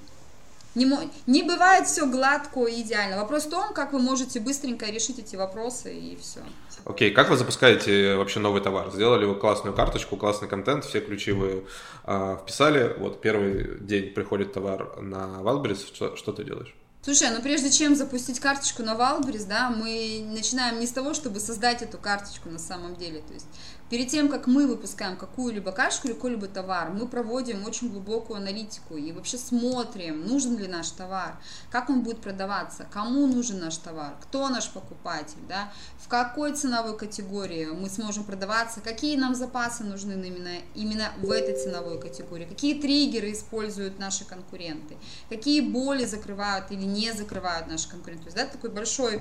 Не, 0.74 0.86
не 1.26 1.42
бывает 1.42 1.86
все 1.86 2.06
гладко 2.06 2.66
и 2.66 2.82
идеально. 2.82 3.16
Вопрос 3.16 3.44
в 3.44 3.50
том, 3.50 3.72
как 3.72 3.92
вы 3.92 4.00
можете 4.00 4.40
быстренько 4.40 4.86
решить 4.86 5.18
эти 5.18 5.36
вопросы 5.36 5.94
и 5.94 6.16
все. 6.16 6.40
Окей, 6.84 7.10
okay. 7.10 7.14
как 7.14 7.30
вы 7.30 7.36
запускаете 7.36 8.16
вообще 8.16 8.40
новый 8.40 8.60
товар? 8.60 8.90
Сделали 8.92 9.24
вы 9.24 9.36
классную 9.36 9.74
карточку, 9.74 10.16
классный 10.16 10.48
контент, 10.48 10.84
все 10.84 11.00
ключи 11.00 11.32
вы 11.32 11.64
э, 12.04 12.36
вписали. 12.42 12.94
Вот 12.98 13.20
первый 13.20 13.78
день 13.80 14.12
приходит 14.12 14.52
товар 14.52 15.00
на 15.00 15.40
Wildberries, 15.40 15.94
что, 15.94 16.16
что 16.16 16.32
ты 16.32 16.44
делаешь? 16.44 16.74
Слушай, 17.04 17.28
ну 17.30 17.42
прежде 17.42 17.70
чем 17.70 17.94
запустить 17.94 18.40
карточку 18.40 18.82
на 18.82 18.94
Wildberries, 18.94 19.46
да, 19.46 19.68
мы 19.68 20.24
начинаем 20.26 20.80
не 20.80 20.86
с 20.86 20.90
того, 20.90 21.12
чтобы 21.12 21.38
создать 21.38 21.82
эту 21.82 21.98
карточку 21.98 22.48
на 22.48 22.58
самом 22.58 22.96
деле. 22.96 23.20
То 23.20 23.34
есть 23.34 23.46
Перед 23.90 24.08
тем, 24.08 24.28
как 24.28 24.46
мы 24.46 24.66
выпускаем 24.66 25.16
какую-либо 25.16 25.70
кашку 25.70 26.08
или 26.08 26.14
какой-либо 26.14 26.48
товар, 26.48 26.90
мы 26.90 27.06
проводим 27.06 27.64
очень 27.66 27.90
глубокую 27.90 28.38
аналитику 28.38 28.96
и 28.96 29.12
вообще 29.12 29.36
смотрим, 29.36 30.26
нужен 30.26 30.56
ли 30.56 30.66
наш 30.66 30.88
товар, 30.90 31.36
как 31.70 31.90
он 31.90 32.00
будет 32.00 32.20
продаваться, 32.20 32.86
кому 32.90 33.26
нужен 33.26 33.60
наш 33.60 33.76
товар, 33.76 34.16
кто 34.22 34.48
наш 34.48 34.70
покупатель, 34.70 35.38
да, 35.48 35.70
в 35.98 36.08
какой 36.08 36.54
ценовой 36.54 36.96
категории 36.96 37.66
мы 37.66 37.90
сможем 37.90 38.24
продаваться, 38.24 38.80
какие 38.80 39.16
нам 39.16 39.34
запасы 39.34 39.84
нужны 39.84 40.12
именно, 40.12 40.56
именно 40.74 41.12
в 41.18 41.30
этой 41.30 41.54
ценовой 41.54 42.00
категории, 42.00 42.46
какие 42.46 42.80
триггеры 42.80 43.32
используют 43.32 43.98
наши 43.98 44.24
конкуренты, 44.24 44.96
какие 45.28 45.60
боли 45.60 46.06
закрывают 46.06 46.70
или 46.70 46.84
не 46.84 47.12
закрывают 47.12 47.68
наши 47.68 47.90
конкуренты. 47.90 48.24
То 48.24 48.28
есть, 48.28 48.36
да, 48.36 48.46
такой 48.46 48.70
большой 48.70 49.20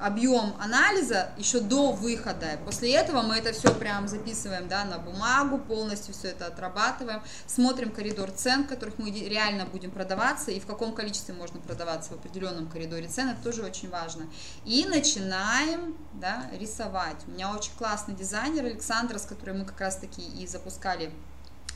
объем 0.00 0.54
анализа 0.58 1.30
еще 1.36 1.60
до 1.60 1.92
выхода. 1.92 2.58
После 2.64 2.92
этого 2.92 3.22
мы 3.22 3.36
это 3.36 3.52
все 3.52 3.72
прям 3.72 4.08
записываем 4.08 4.68
да, 4.68 4.84
на 4.84 4.98
бумагу, 4.98 5.58
полностью 5.58 6.14
все 6.14 6.28
это 6.28 6.46
отрабатываем, 6.46 7.22
смотрим 7.46 7.90
коридор 7.90 8.30
цен, 8.30 8.64
в 8.64 8.68
которых 8.68 8.98
мы 8.98 9.10
реально 9.10 9.66
будем 9.66 9.90
продаваться 9.90 10.50
и 10.50 10.60
в 10.60 10.66
каком 10.66 10.94
количестве 10.94 11.34
можно 11.34 11.60
продаваться 11.60 12.10
в 12.10 12.14
определенном 12.14 12.68
коридоре 12.68 13.08
цен, 13.08 13.30
это 13.30 13.42
тоже 13.42 13.62
очень 13.62 13.88
важно. 13.88 14.26
И 14.64 14.84
начинаем 14.86 15.96
да, 16.14 16.46
рисовать. 16.58 17.16
У 17.26 17.30
меня 17.30 17.52
очень 17.54 17.72
классный 17.78 18.14
дизайнер 18.14 18.64
Александра, 18.64 19.18
с 19.18 19.26
которой 19.26 19.56
мы 19.56 19.64
как 19.64 19.80
раз 19.80 19.96
таки 19.96 20.22
и 20.22 20.46
запускали 20.46 21.12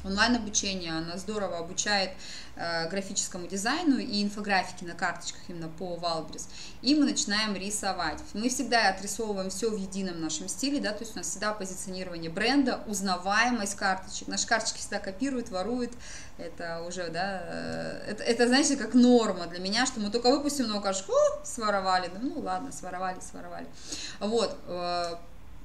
онлайн-обучение, 0.04 0.92
она 0.92 1.16
здорово 1.16 1.58
обучает 1.58 2.10
э, 2.56 2.88
графическому 2.88 3.46
дизайну 3.46 3.98
и 3.98 4.22
инфографике 4.22 4.86
на 4.86 4.94
карточках 4.94 5.40
именно 5.48 5.68
по 5.68 5.96
Валбрис. 5.96 6.48
И 6.82 6.94
мы 6.94 7.04
начинаем 7.04 7.54
рисовать. 7.54 8.20
Мы 8.34 8.48
всегда 8.48 8.88
отрисовываем 8.88 9.50
все 9.50 9.70
в 9.70 9.76
едином 9.76 10.20
нашем 10.20 10.48
стиле, 10.48 10.80
да, 10.80 10.92
то 10.92 11.00
есть 11.00 11.14
у 11.14 11.18
нас 11.18 11.28
всегда 11.28 11.52
позиционирование 11.52 12.30
бренда, 12.30 12.80
узнаваемость 12.86 13.76
карточек. 13.76 14.28
Наши 14.28 14.46
карточки 14.46 14.78
всегда 14.78 14.98
копируют, 14.98 15.50
воруют. 15.50 15.92
Это 16.38 16.84
уже, 16.86 17.08
да, 17.08 17.42
э, 17.42 18.10
это, 18.10 18.22
это 18.22 18.46
знаете, 18.46 18.76
как 18.76 18.94
норма 18.94 19.46
для 19.46 19.58
меня, 19.58 19.86
что 19.86 20.00
мы 20.00 20.10
только 20.10 20.30
выпустим 20.30 20.66
новую 20.66 20.82
карточку, 20.82 21.12
своровали, 21.44 22.10
ну 22.20 22.40
ладно, 22.40 22.72
своровали, 22.72 23.18
своровали. 23.20 23.66
Вот, 24.20 24.56
э, 24.66 25.16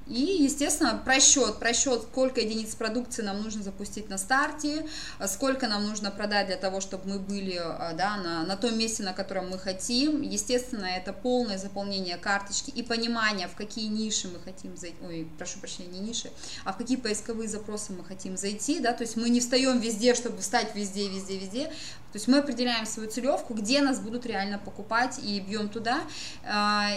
и, 0.06 0.42
естественно, 0.42 1.00
просчет, 1.02 1.58
просчет, 1.58 2.02
сколько 2.02 2.40
единиц 2.40 2.74
продукции 2.74 3.22
нам 3.22 3.42
нужно 3.42 3.62
запустить 3.62 4.10
на 4.10 4.18
старте, 4.18 4.86
сколько 5.26 5.66
нам 5.66 5.86
нужно 5.86 6.10
продать 6.10 6.48
для 6.48 6.56
того, 6.56 6.80
чтобы 6.80 7.08
мы 7.08 7.18
были 7.18 7.56
а, 7.56 7.94
да, 7.94 8.18
на, 8.18 8.44
на 8.44 8.56
том 8.56 8.78
месте, 8.78 9.02
на 9.02 9.14
котором 9.14 9.48
мы 9.48 9.58
хотим. 9.58 10.20
Естественно, 10.20 10.84
это 10.84 11.14
полное 11.14 11.56
заполнение 11.56 12.18
карточки 12.18 12.70
и 12.70 12.82
понимание, 12.82 13.48
в 13.48 13.54
какие 13.54 13.86
ниши 13.86 14.28
мы 14.28 14.40
хотим 14.40 14.76
зайти, 14.76 14.96
ой, 15.02 15.26
прошу 15.38 15.58
прощения, 15.58 15.88
не 15.88 16.00
ниши, 16.00 16.30
а 16.64 16.74
в 16.74 16.76
какие 16.76 16.98
поисковые 16.98 17.48
запросы 17.48 17.92
мы 17.92 18.04
хотим 18.04 18.36
зайти, 18.36 18.80
да, 18.80 18.92
то 18.92 19.04
есть 19.04 19.16
мы 19.16 19.30
не 19.30 19.40
встаем 19.40 19.80
везде, 19.80 20.14
чтобы 20.14 20.38
встать 20.38 20.74
везде, 20.74 21.08
везде, 21.08 21.38
везде, 21.38 21.64
то 21.64 22.16
есть 22.16 22.28
мы 22.28 22.38
определяем 22.38 22.84
свою 22.84 23.10
целевку, 23.10 23.54
где 23.54 23.80
нас 23.80 24.00
будут 24.00 24.26
реально 24.26 24.58
покупать 24.58 25.18
и 25.18 25.40
бьем 25.40 25.68
туда, 25.68 26.02
а, 26.44 26.90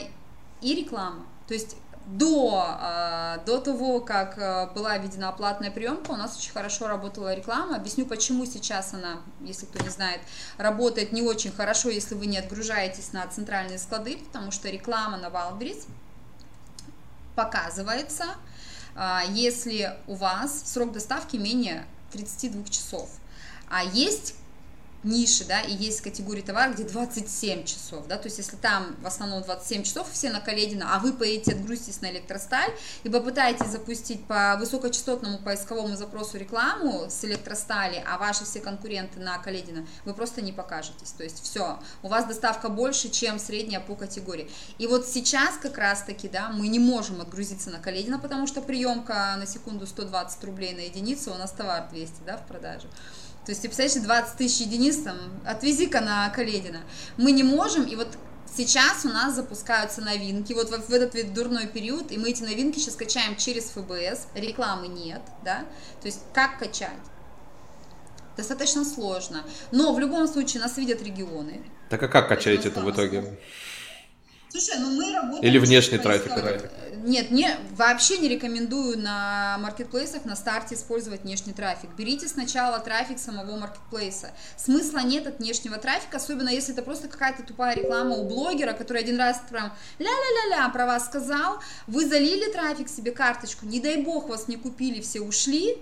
и 0.61 0.75
реклама. 0.75 1.25
То 1.47 1.53
есть 1.53 1.77
до, 2.07 2.63
а, 2.65 3.37
до 3.45 3.59
того, 3.59 3.99
как 3.99 4.37
а, 4.37 4.67
была 4.67 4.97
введена 4.97 5.31
платная 5.33 5.71
приемка, 5.71 6.11
у 6.11 6.15
нас 6.15 6.37
очень 6.37 6.53
хорошо 6.53 6.87
работала 6.87 7.35
реклама. 7.35 7.75
Объясню, 7.75 8.05
почему 8.05 8.45
сейчас 8.45 8.93
она, 8.93 9.17
если 9.41 9.65
кто 9.65 9.83
не 9.83 9.89
знает, 9.89 10.21
работает 10.57 11.11
не 11.11 11.21
очень 11.21 11.51
хорошо, 11.51 11.89
если 11.89 12.15
вы 12.15 12.27
не 12.27 12.37
отгружаетесь 12.37 13.11
на 13.11 13.27
центральные 13.27 13.77
склады, 13.77 14.17
потому 14.17 14.51
что 14.51 14.69
реклама 14.69 15.17
на 15.17 15.25
Wildberries 15.25 15.85
показывается, 17.35 18.25
а, 18.95 19.23
если 19.29 19.93
у 20.07 20.15
вас 20.15 20.63
срок 20.71 20.93
доставки 20.93 21.35
менее 21.35 21.85
32 22.13 22.63
часов. 22.69 23.09
А 23.69 23.83
есть 23.83 24.33
ниши, 25.07 25.45
да, 25.45 25.61
и 25.61 25.73
есть 25.73 26.01
категории 26.01 26.41
товара, 26.41 26.71
где 26.71 26.83
27 26.83 27.63
часов, 27.63 28.07
да, 28.07 28.17
то 28.17 28.27
есть 28.27 28.37
если 28.37 28.57
там 28.57 28.95
в 29.01 29.07
основном 29.07 29.41
27 29.41 29.83
часов 29.83 30.07
все 30.11 30.29
на 30.29 30.39
Каледина, 30.39 30.95
а 30.95 30.99
вы 30.99 31.13
поедете, 31.13 31.53
отгрузитесь 31.53 32.01
на 32.01 32.11
электросталь 32.11 32.71
и 33.03 33.09
попытаетесь 33.09 33.67
запустить 33.67 34.25
по 34.25 34.55
высокочастотному 34.59 35.39
поисковому 35.39 35.95
запросу 35.95 36.37
рекламу 36.37 37.07
с 37.09 37.23
электростали, 37.23 38.03
а 38.05 38.17
ваши 38.17 38.43
все 38.45 38.59
конкуренты 38.59 39.19
на 39.19 39.37
Каледина, 39.37 39.87
вы 40.05 40.13
просто 40.13 40.41
не 40.41 40.51
покажетесь, 40.51 41.11
то 41.11 41.23
есть 41.23 41.41
все, 41.41 41.79
у 42.03 42.07
вас 42.07 42.25
доставка 42.25 42.69
больше, 42.69 43.09
чем 43.09 43.39
средняя 43.39 43.79
по 43.79 43.95
категории. 43.95 44.49
И 44.77 44.87
вот 44.87 45.07
сейчас 45.07 45.55
как 45.57 45.77
раз 45.77 46.03
таки, 46.03 46.27
да, 46.27 46.49
мы 46.49 46.67
не 46.67 46.79
можем 46.79 47.21
отгрузиться 47.21 47.69
на 47.69 47.79
Каледина, 47.79 48.19
потому 48.19 48.47
что 48.47 48.61
приемка 48.61 49.35
на 49.37 49.45
секунду 49.45 49.87
120 49.87 50.43
рублей 50.43 50.73
на 50.73 50.81
единицу, 50.81 51.31
у 51.31 51.37
нас 51.37 51.51
товар 51.51 51.87
200, 51.89 52.15
да, 52.25 52.37
в 52.37 52.45
продаже. 52.47 52.87
То 53.47 53.51
есть, 53.51 53.61
ты 53.61 53.69
представляешь, 53.69 54.05
20 54.05 54.37
тысяч 54.37 54.59
единиц, 54.59 54.97
там, 54.97 55.17
отвези-ка 55.45 56.01
на 56.01 56.29
Каледина. 56.31 56.81
Мы 57.15 57.31
не 57.31 57.43
можем, 57.43 57.85
и 57.85 57.95
вот 57.95 58.09
сейчас 58.45 59.05
у 59.05 59.07
нас 59.07 59.35
запускаются 59.35 60.01
новинки, 60.01 60.51
вот 60.51 60.69
в, 60.69 60.89
в 60.89 60.93
этот 60.93 61.13
вот 61.13 61.33
дурной 61.33 61.67
период, 61.67 62.11
и 62.11 62.17
мы 62.17 62.31
эти 62.31 62.43
новинки 62.43 62.77
сейчас 62.77 62.97
качаем 62.97 63.37
через 63.37 63.69
ФБС, 63.69 64.27
рекламы 64.35 64.89
нет, 64.89 65.21
да, 65.45 65.59
то 66.01 66.07
есть 66.07 66.19
как 66.33 66.59
качать? 66.59 66.91
Достаточно 68.35 68.83
сложно, 68.83 69.45
но 69.71 69.93
в 69.93 69.99
любом 69.99 70.27
случае 70.27 70.61
нас 70.61 70.75
видят 70.75 71.01
регионы. 71.01 71.63
Так 71.89 72.03
а 72.03 72.09
как 72.09 72.27
качаете 72.27 72.67
это 72.67 72.81
в 72.81 72.91
итоге? 72.91 73.39
Слушай, 74.59 74.79
ну 74.79 74.91
мы 74.91 75.13
работаем... 75.13 75.43
Или 75.43 75.59
внешний 75.59 75.99
трафик? 75.99 76.31
Нет, 77.03 77.29
не, 77.31 77.49
вообще 77.75 78.17
не 78.17 78.27
рекомендую 78.27 78.97
на 78.97 79.57
маркетплейсах 79.59 80.25
на 80.25 80.35
старте 80.35 80.75
использовать 80.75 81.21
внешний 81.21 81.53
трафик. 81.53 81.91
Берите 81.95 82.27
сначала 82.27 82.79
трафик 82.79 83.19
самого 83.19 83.55
маркетплейса. 83.55 84.31
Смысла 84.57 84.99
нет 84.99 85.27
от 85.27 85.37
внешнего 85.37 85.77
трафика, 85.77 86.17
особенно 86.17 86.49
если 86.49 86.73
это 86.73 86.81
просто 86.81 87.07
какая-то 87.07 87.43
тупая 87.43 87.75
реклама 87.75 88.15
у 88.15 88.27
блогера, 88.27 88.73
который 88.73 89.03
один 89.03 89.17
раз 89.17 89.41
прям 89.47 89.71
ля-ля-ля-ля 89.99 90.67
про 90.69 90.85
вас 90.87 91.05
сказал, 91.05 91.59
вы 91.85 92.07
залили 92.07 92.51
трафик 92.51 92.89
себе 92.89 93.11
карточку, 93.11 93.65
не 93.65 93.79
дай 93.79 94.01
бог 94.01 94.27
вас 94.27 94.47
не 94.47 94.57
купили, 94.57 95.01
все 95.01 95.21
ушли, 95.21 95.77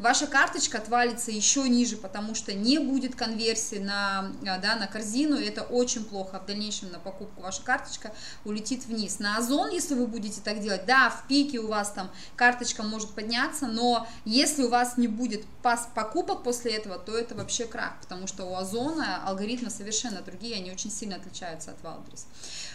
ваша 0.00 0.26
карточка 0.26 0.78
отвалится 0.78 1.30
еще 1.30 1.68
ниже, 1.68 1.96
потому 1.96 2.34
что 2.34 2.52
не 2.52 2.78
будет 2.78 3.14
конверсии 3.14 3.76
на, 3.76 4.32
а, 4.46 4.58
да, 4.58 4.76
на 4.76 4.86
корзину, 4.86 5.36
и 5.36 5.44
это 5.44 5.62
очень 5.62 6.04
плохо. 6.04 6.40
В 6.40 6.46
дальнейшем 6.46 6.90
на 6.90 6.98
покупку 6.98 7.42
ваша 7.42 7.62
карточка 7.62 8.12
улетит 8.44 8.86
вниз. 8.86 9.18
На 9.18 9.36
Озон, 9.36 9.70
если 9.70 9.94
вы 9.94 10.06
будете 10.06 10.40
так 10.40 10.60
делать, 10.60 10.86
да, 10.86 11.10
в 11.10 11.28
пике 11.28 11.58
у 11.58 11.68
вас 11.68 11.92
там 11.92 12.10
карточка 12.34 12.82
может 12.82 13.10
подняться, 13.10 13.66
но 13.66 14.08
если 14.24 14.62
у 14.62 14.70
вас 14.70 14.96
не 14.96 15.06
будет 15.06 15.44
пас 15.62 15.88
покупок 15.94 16.42
после 16.42 16.72
этого, 16.72 16.98
то 16.98 17.16
это 17.16 17.34
вообще 17.34 17.66
крах, 17.66 17.92
потому 18.00 18.26
что 18.26 18.44
у 18.44 18.54
Озона 18.54 19.22
алгоритмы 19.26 19.68
совершенно 19.68 20.22
другие, 20.22 20.56
они 20.56 20.72
очень 20.72 20.90
сильно 20.90 21.16
отличаются 21.16 21.72
от 21.72 21.80
Wildberries. 21.82 22.24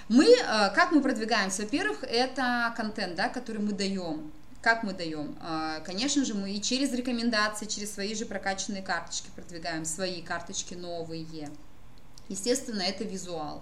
Мы, 0.10 0.26
э, 0.26 0.46
как 0.76 0.92
мы 0.92 1.02
продвигаемся? 1.02 1.64
Во-первых, 1.64 2.04
это 2.04 2.72
контент, 2.78 3.16
да, 3.16 3.30
который 3.30 3.62
мы 3.62 3.74
даем 3.74 4.32
как 4.66 4.82
мы 4.82 4.94
даем? 4.94 5.38
А, 5.42 5.80
конечно 5.82 6.26
же, 6.26 6.34
мы 6.34 6.52
и 6.52 6.60
через 6.60 6.92
рекомендации, 6.92 7.68
через 7.68 7.94
свои 7.94 8.16
же 8.16 8.26
прокачанные 8.26 8.82
карточки 8.82 9.30
продвигаем 9.36 9.86
свои 9.86 10.24
карточки 10.24 10.74
новые. 10.74 11.52
Естественно, 12.30 12.82
это 12.82 13.04
визуал. 13.04 13.62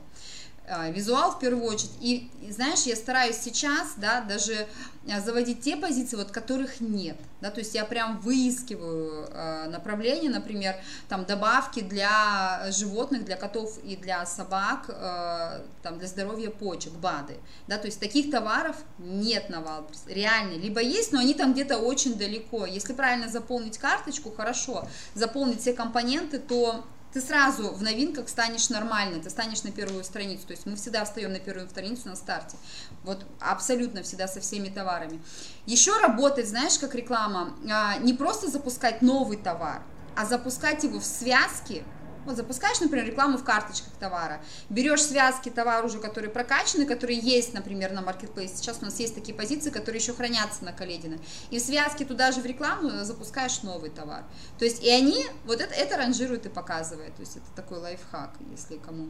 А, 0.66 0.90
визуал 0.90 1.32
в 1.32 1.40
первую 1.40 1.66
очередь. 1.66 1.92
И, 2.00 2.32
знаешь, 2.50 2.84
я 2.84 2.96
стараюсь 2.96 3.38
сейчас, 3.38 3.96
да, 3.98 4.22
даже 4.22 4.66
а, 5.12 5.20
заводить 5.20 5.60
те 5.60 5.76
позиции, 5.76 6.16
вот 6.16 6.32
которых 6.32 6.80
нет, 6.80 7.18
да, 7.42 7.52
то 7.52 7.60
есть 7.60 7.76
я 7.76 7.84
прям 7.84 8.18
выискиваю 8.20 9.28
э, 9.30 9.68
направления, 9.68 10.30
например, 10.30 10.76
там 11.10 11.26
добавки 11.26 11.82
для 11.82 12.72
животных, 12.72 13.26
для 13.26 13.36
котов 13.36 13.78
и 13.84 13.98
для 13.98 14.26
собак, 14.26 14.86
э, 14.88 15.64
там 15.82 16.00
для 16.00 16.08
здоровья 16.08 16.50
почек, 16.50 16.94
БАДы, 16.94 17.36
да, 17.68 17.78
то 17.78 17.88
есть 17.88 18.00
таких 18.00 18.32
товаров 18.32 18.78
нет 19.00 19.50
на 19.50 19.60
Wildberries, 19.60 20.06
реально, 20.08 20.54
либо 20.54 20.80
есть, 20.80 21.12
но 21.12 21.20
они 21.20 21.34
там 21.34 21.52
где-то 21.52 21.80
очень 21.80 22.16
далеко, 22.18 22.66
если 22.66 22.94
правильно 22.94 23.28
заполнить 23.28 23.78
карточку, 23.78 24.32
хорошо, 24.32 24.88
заполнить 25.14 25.60
все 25.60 25.74
компоненты, 25.74 26.40
то 26.40 26.86
ты 27.14 27.22
сразу 27.22 27.72
в 27.72 27.84
новинках 27.84 28.28
станешь 28.28 28.70
нормально, 28.70 29.22
ты 29.22 29.30
станешь 29.30 29.64
на 29.64 29.72
первую 29.72 30.04
страницу. 30.04 30.48
То 30.48 30.54
есть 30.54 30.66
мы 30.66 30.76
всегда 30.76 31.06
встаем 31.06 31.32
на 31.32 31.40
первую 31.40 31.70
страницу 31.70 32.10
на 32.10 32.16
старте. 32.16 32.58
Вот 33.04 33.26
абсолютно 33.40 34.02
всегда 34.02 34.28
со 34.28 34.42
всеми 34.42 34.70
товарами. 34.70 35.22
Еще 35.68 35.96
работает, 36.00 36.48
знаешь, 36.48 36.78
как 36.80 36.96
реклама, 36.96 37.56
а, 37.72 37.98
не 37.98 38.14
просто 38.14 38.50
запускать 38.50 39.02
новый 39.04 39.38
товар, 39.38 39.84
а 40.16 40.26
запускать 40.26 40.84
его 40.84 41.00
в 41.00 41.06
связке 41.06 41.84
вот 42.26 42.36
запускаешь, 42.36 42.80
например, 42.80 43.06
рекламу 43.06 43.38
в 43.38 43.44
карточках 43.44 43.94
товара, 44.00 44.42
берешь 44.70 45.04
связки 45.04 45.50
товара 45.50 45.86
уже, 45.86 46.00
которые 46.00 46.32
прокачаны, 46.32 46.86
которые 46.86 47.20
есть, 47.20 47.54
например, 47.54 47.92
на 47.92 48.02
маркетплейсе. 48.02 48.58
Сейчас 48.58 48.80
у 48.82 48.86
нас 48.86 49.00
есть 49.00 49.16
такие 49.16 49.36
позиции, 49.36 49.70
которые 49.70 50.02
еще 50.02 50.14
хранятся 50.14 50.64
на 50.64 50.74
Каледина. 50.74 51.18
И 51.50 51.60
в 51.60 51.62
связке 51.62 52.06
туда 52.06 52.32
же 52.32 52.42
в 52.42 52.46
рекламу 52.46 52.90
запускаешь 53.04 53.62
новый 53.64 53.90
товар. 53.90 54.24
То 54.60 54.66
есть 54.66 54.84
и 54.84 54.90
они, 54.90 55.26
вот 55.46 55.62
это, 55.62 55.74
это 55.74 55.98
ранжируют 55.98 56.46
и 56.46 56.50
показывают. 56.50 57.16
То 57.16 57.22
есть 57.22 57.38
это 57.38 57.46
такой 57.56 57.80
лайфхак, 57.80 58.32
если 58.52 58.78
кому 58.78 59.10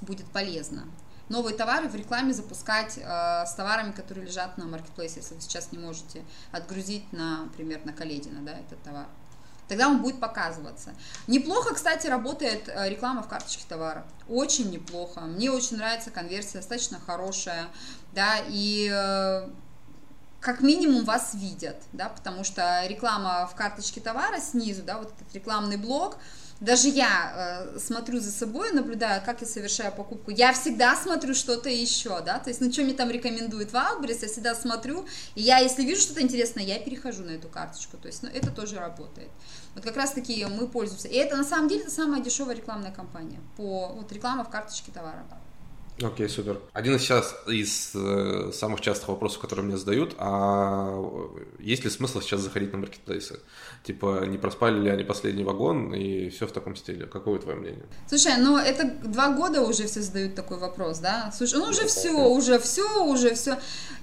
будет 0.00 0.26
полезно. 0.26 0.84
Новые 1.28 1.54
товары 1.54 1.88
в 1.88 1.94
рекламе 1.94 2.32
запускать 2.32 2.98
э, 2.98 3.46
с 3.46 3.54
товарами, 3.54 3.92
которые 3.92 4.26
лежат 4.26 4.58
на 4.58 4.64
маркетплейсе, 4.64 5.20
если 5.20 5.36
вы 5.36 5.40
сейчас 5.40 5.70
не 5.70 5.78
можете 5.78 6.24
отгрузить, 6.50 7.12
на, 7.12 7.44
например, 7.44 7.80
на 7.84 7.92
Каледина, 7.92 8.40
да, 8.40 8.58
этот 8.58 8.82
товар 8.82 9.06
тогда 9.70 9.86
он 9.86 10.02
будет 10.02 10.18
показываться. 10.18 10.94
Неплохо, 11.28 11.74
кстати, 11.74 12.08
работает 12.08 12.68
э, 12.68 12.88
реклама 12.88 13.22
в 13.22 13.28
карточке 13.28 13.62
товара. 13.68 14.04
Очень 14.28 14.68
неплохо. 14.70 15.20
Мне 15.20 15.48
очень 15.52 15.76
нравится 15.76 16.10
конверсия, 16.10 16.58
достаточно 16.58 16.98
хорошая, 16.98 17.68
да, 18.12 18.38
и 18.48 18.90
э, 18.92 19.48
как 20.40 20.60
минимум 20.60 21.04
вас 21.04 21.34
видят, 21.34 21.76
да, 21.92 22.08
потому 22.08 22.42
что 22.42 22.84
реклама 22.88 23.46
в 23.46 23.54
карточке 23.54 24.00
товара 24.00 24.40
снизу, 24.40 24.82
да, 24.82 24.98
вот 24.98 25.12
этот 25.16 25.32
рекламный 25.32 25.76
блок, 25.76 26.16
даже 26.60 26.88
я 26.88 27.66
э, 27.74 27.78
смотрю 27.78 28.20
за 28.20 28.30
собой, 28.30 28.72
наблюдаю, 28.72 29.22
как 29.24 29.40
я 29.40 29.46
совершаю 29.46 29.92
покупку. 29.92 30.30
Я 30.30 30.52
всегда 30.52 30.94
смотрю 30.94 31.34
что-то 31.34 31.70
еще, 31.70 32.20
да, 32.20 32.38
то 32.38 32.50
есть, 32.50 32.60
ну, 32.60 32.70
что 32.70 32.82
мне 32.82 32.92
там 32.92 33.10
рекомендует 33.10 33.72
Wildberries, 33.72 34.18
я 34.22 34.28
всегда 34.28 34.54
смотрю, 34.54 35.06
и 35.34 35.42
я, 35.42 35.58
если 35.58 35.82
вижу 35.82 36.02
что-то 36.02 36.20
интересное, 36.20 36.62
я 36.62 36.78
перехожу 36.78 37.24
на 37.24 37.30
эту 37.30 37.48
карточку, 37.48 37.96
то 37.96 38.08
есть, 38.08 38.22
ну, 38.22 38.28
это 38.28 38.50
тоже 38.50 38.76
работает. 38.76 39.30
Вот 39.74 39.84
как 39.84 39.96
раз 39.96 40.12
таки 40.12 40.44
мы 40.44 40.66
пользуемся. 40.68 41.08
И 41.08 41.14
это, 41.14 41.36
на 41.36 41.44
самом 41.44 41.68
деле, 41.68 41.82
это 41.82 41.90
самая 41.90 42.20
дешевая 42.20 42.56
рекламная 42.56 42.92
кампания 42.92 43.40
по 43.56 43.88
вот 43.88 44.12
реклама 44.12 44.44
в 44.44 44.50
карточке 44.50 44.92
товара. 44.92 45.24
Окей, 46.02 46.26
okay, 46.26 46.28
супер. 46.28 46.58
Один 46.72 46.96
из 46.96 47.02
сейчас 47.02 47.34
из 47.46 47.90
э, 47.94 48.52
самых 48.54 48.80
частых 48.80 49.08
вопросов, 49.08 49.40
которые 49.40 49.66
мне 49.66 49.76
задают, 49.76 50.14
а 50.18 50.98
есть 51.58 51.84
ли 51.84 51.90
смысл 51.90 52.20
сейчас 52.20 52.40
заходить 52.40 52.72
на 52.72 52.78
маркетплейсы? 52.78 53.40
Типа, 53.84 54.24
не 54.24 54.38
проспали 54.38 54.80
ли 54.80 54.88
они 54.88 55.04
последний 55.04 55.44
вагон 55.44 55.92
и 55.94 56.30
все 56.30 56.46
в 56.46 56.52
таком 56.52 56.74
стиле? 56.74 57.06
Какое 57.06 57.38
твое 57.38 57.58
мнение? 57.58 57.84
Слушай, 58.08 58.38
ну 58.38 58.56
это 58.56 58.90
два 59.04 59.30
года 59.30 59.60
уже 59.60 59.86
все 59.86 60.00
задают 60.00 60.34
такой 60.34 60.58
вопрос, 60.58 61.00
да? 61.00 61.32
Слушай, 61.36 61.58
ну 61.58 61.66
уже 61.66 61.86
все, 61.86 62.12
уже 62.12 62.58
все, 62.58 63.04
уже 63.04 63.34
все. 63.34 63.58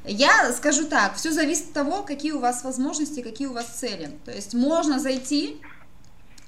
Я 0.06 0.54
скажу 0.54 0.86
так, 0.86 1.16
все 1.16 1.32
зависит 1.32 1.70
от 1.70 1.74
того, 1.74 2.04
какие 2.04 2.32
у 2.32 2.40
вас 2.40 2.64
возможности, 2.64 3.22
какие 3.22 3.48
у 3.48 3.54
вас 3.54 3.66
цели. 3.68 4.12
То 4.24 4.32
есть 4.32 4.54
можно 4.54 5.00
зайти 5.00 5.62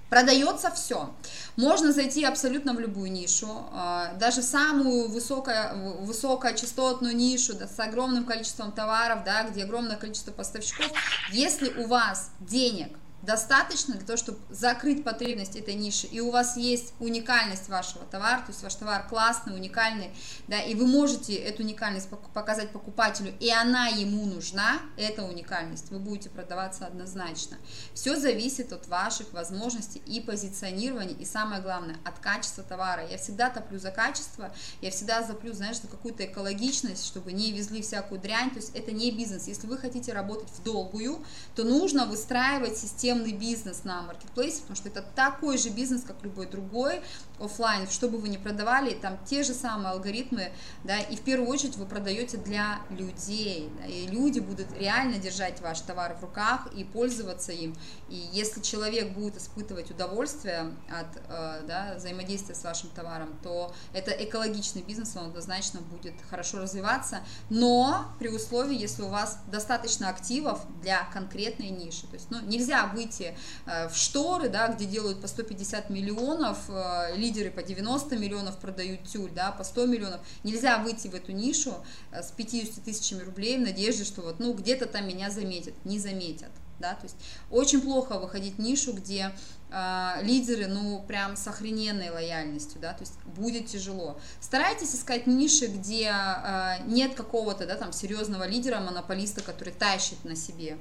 Продается 0.10 0.72
все. 0.72 1.14
Можно 1.56 1.94
зайти 1.94 2.26
абсолютно 2.26 2.74
в 2.74 2.80
любую 2.80 3.12
нишу, 3.12 3.48
а, 3.72 4.14
даже 4.16 4.42
в 4.42 4.46
самую 4.46 5.10
высокую, 5.10 6.04
высокочастотную 6.04 7.16
нишу, 7.16 7.54
да, 7.54 7.68
с 7.68 7.80
огромным 7.80 8.26
количеством 8.26 8.72
товаров, 8.72 9.24
да, 9.24 9.44
где 9.44 9.64
огромное 9.64 9.98
количество 9.98 10.32
поставщиков. 10.32 10.92
Если 11.32 11.70
у 11.84 11.88
вас 11.88 12.32
денег 12.40 12.98
достаточно 13.22 13.96
для 13.96 14.06
того, 14.06 14.18
чтобы 14.18 14.40
закрыть 14.50 15.04
потребность 15.04 15.56
этой 15.56 15.74
ниши, 15.74 16.08
и 16.08 16.20
у 16.20 16.32
вас 16.32 16.56
есть 16.58 16.94
уникальность 17.00 17.68
вашего 17.70 18.06
товара, 18.06 18.40
то 18.40 18.50
есть 18.50 18.64
ваш 18.64 18.76
товар 18.76 19.08
классный, 19.08 19.54
уникальный, 19.54 20.12
да, 20.48 20.62
и 20.62 20.74
вы 20.76 20.88
можете 20.88 21.34
эту 21.36 21.64
уникальность 21.64 22.10
показать 22.34 22.72
покупателю, 22.72 23.34
и 23.40 23.50
она 23.52 23.88
ему 23.88 24.26
нужна, 24.26 24.80
эта 24.98 25.24
уникальность, 25.24 25.92
вы 25.92 26.00
будете 26.00 26.30
продаваться 26.30 26.86
однозначно. 26.86 27.58
Все 27.94 28.18
зависит 28.18 28.72
от 28.72 28.88
ваших 28.88 29.34
возможностей 29.34 30.02
и 30.06 30.22
позиционирования, 30.22 31.16
и 31.16 31.26
самое 31.26 31.62
главное, 31.62 31.98
от 32.06 32.20
качества 32.20 32.64
товара. 32.64 33.06
Я 33.08 33.18
всегда 33.18 33.50
топлю 33.50 33.80
за 33.80 33.92
качество, 33.92 34.54
я 34.82 34.92
всегда 34.92 35.24
заплю, 35.24 35.54
знаешь, 35.54 35.82
за 35.82 35.88
какую-то 35.88 36.26
экологичность, 36.26 37.06
чтобы 37.06 37.34
не 37.34 37.52
везли 37.52 37.82
всякую 37.82 38.22
дрянь, 38.22 38.52
то 38.52 38.58
есть 38.58 38.76
это 38.76 38.92
не 38.92 39.12
бизнес. 39.12 39.48
Если 39.48 39.68
вы 39.68 39.78
хотите 39.78 40.14
работать 40.14 40.50
в 40.50 40.64
долгую, 40.64 41.24
то 41.56 41.64
нужно 41.64 42.06
выстраивать 42.06 42.78
систему 42.78 43.09
системный 43.10 43.34
бизнес 43.34 43.84
на 43.84 44.04
маркетплейсе, 44.04 44.62
потому 44.62 44.76
что 44.76 44.90
это 44.90 45.04
такой 45.16 45.58
же 45.58 45.70
бизнес, 45.70 46.04
как 46.04 46.22
любой 46.24 46.46
другой 46.46 47.02
офлайн, 47.40 47.88
что 47.90 48.10
бы 48.10 48.18
вы 48.18 48.30
ни 48.30 48.38
продавали, 48.38 48.94
там 48.94 49.18
те 49.26 49.44
же 49.44 49.54
самые 49.54 49.92
алгоритмы, 49.92 50.52
да, 50.84 51.00
и 51.00 51.16
в 51.16 51.22
первую 51.22 51.50
очередь 51.50 51.78
вы 51.78 51.86
продаете 51.86 52.38
для 52.38 52.80
людей, 52.90 53.70
да, 53.80 53.88
и 53.88 54.08
люди 54.08 54.40
будут 54.40 54.72
реально 54.78 55.18
держать 55.18 55.62
ваш 55.62 55.80
товар 55.82 56.16
в 56.16 56.22
руках 56.22 56.68
и 56.76 56.84
пользоваться 56.84 57.52
им, 57.52 57.76
и 58.10 58.30
если 58.34 58.62
человек 58.62 59.14
будет 59.14 59.38
испытывать 59.38 59.90
удовольствие 59.90 60.74
от 60.90 61.08
э, 61.30 61.64
да, 61.68 61.94
взаимодействия 61.98 62.56
с 62.56 62.64
вашим 62.64 62.90
товаром, 62.90 63.40
то 63.42 63.74
это 63.94 64.12
экологичный 64.12 64.82
бизнес, 64.82 65.16
он 65.16 65.28
однозначно 65.28 65.80
будет 65.82 66.14
хорошо 66.30 66.60
развиваться, 66.60 67.22
но 67.50 68.06
при 68.20 68.28
условии, 68.28 68.78
если 68.78 69.02
у 69.02 69.08
вас 69.08 69.40
достаточно 69.48 70.10
активов 70.10 70.60
для 70.82 71.06
конкретной 71.14 71.70
ниши, 71.70 72.06
то 72.08 72.16
есть 72.16 72.30
ну, 72.30 72.42
нельзя 72.42 72.86
выйти 73.00 73.36
э, 73.66 73.88
в 73.88 73.96
шторы, 73.96 74.50
да, 74.50 74.68
где 74.68 74.86
делают 74.86 75.22
по 75.22 75.28
150 75.28 75.90
миллионов, 75.90 76.58
э, 76.68 77.16
лидеры 77.16 77.50
по 77.50 77.64
90 77.64 78.18
миллионов 78.18 78.58
продают 78.58 79.04
тюль, 79.04 79.32
да, 79.34 79.52
по 79.52 79.64
100 79.64 79.86
миллионов. 79.86 80.22
Нельзя 80.44 80.78
выйти 80.80 81.08
в 81.08 81.16
эту 81.16 81.32
нишу 81.32 81.74
э, 82.12 82.22
с 82.22 82.32
50 82.32 82.84
тысячами 82.84 83.22
рублей 83.22 83.58
в 83.58 83.62
надежде, 83.62 84.04
что 84.04 84.22
вот, 84.22 84.40
ну, 84.40 84.54
где-то 84.54 84.86
там 84.86 85.08
меня 85.08 85.30
заметят. 85.30 85.74
Не 85.86 86.00
заметят. 86.00 86.52
Да, 86.80 86.94
то 86.94 87.04
есть 87.04 87.18
очень 87.52 87.82
плохо 87.82 88.18
выходить 88.20 88.56
в 88.56 88.60
нишу, 88.60 88.94
где 88.94 89.32
э, 89.70 90.14
лидеры, 90.22 90.68
ну, 90.68 91.04
прям 91.08 91.36
с 91.36 91.46
охрененной 91.48 92.10
лояльностью, 92.10 92.80
да, 92.80 92.94
то 92.94 93.02
есть 93.02 93.16
будет 93.26 93.68
тяжело. 93.68 94.18
Старайтесь 94.40 94.96
искать 94.96 95.28
ниши, 95.28 95.68
где 95.68 96.10
э, 96.14 96.84
нет 96.86 97.16
какого-то, 97.16 97.66
да, 97.66 97.76
там, 97.76 97.92
серьезного 97.92 98.48
лидера, 98.48 98.80
монополиста, 98.80 99.42
который 99.42 99.74
тащит 99.74 100.24
на 100.24 100.36
себе 100.36 100.78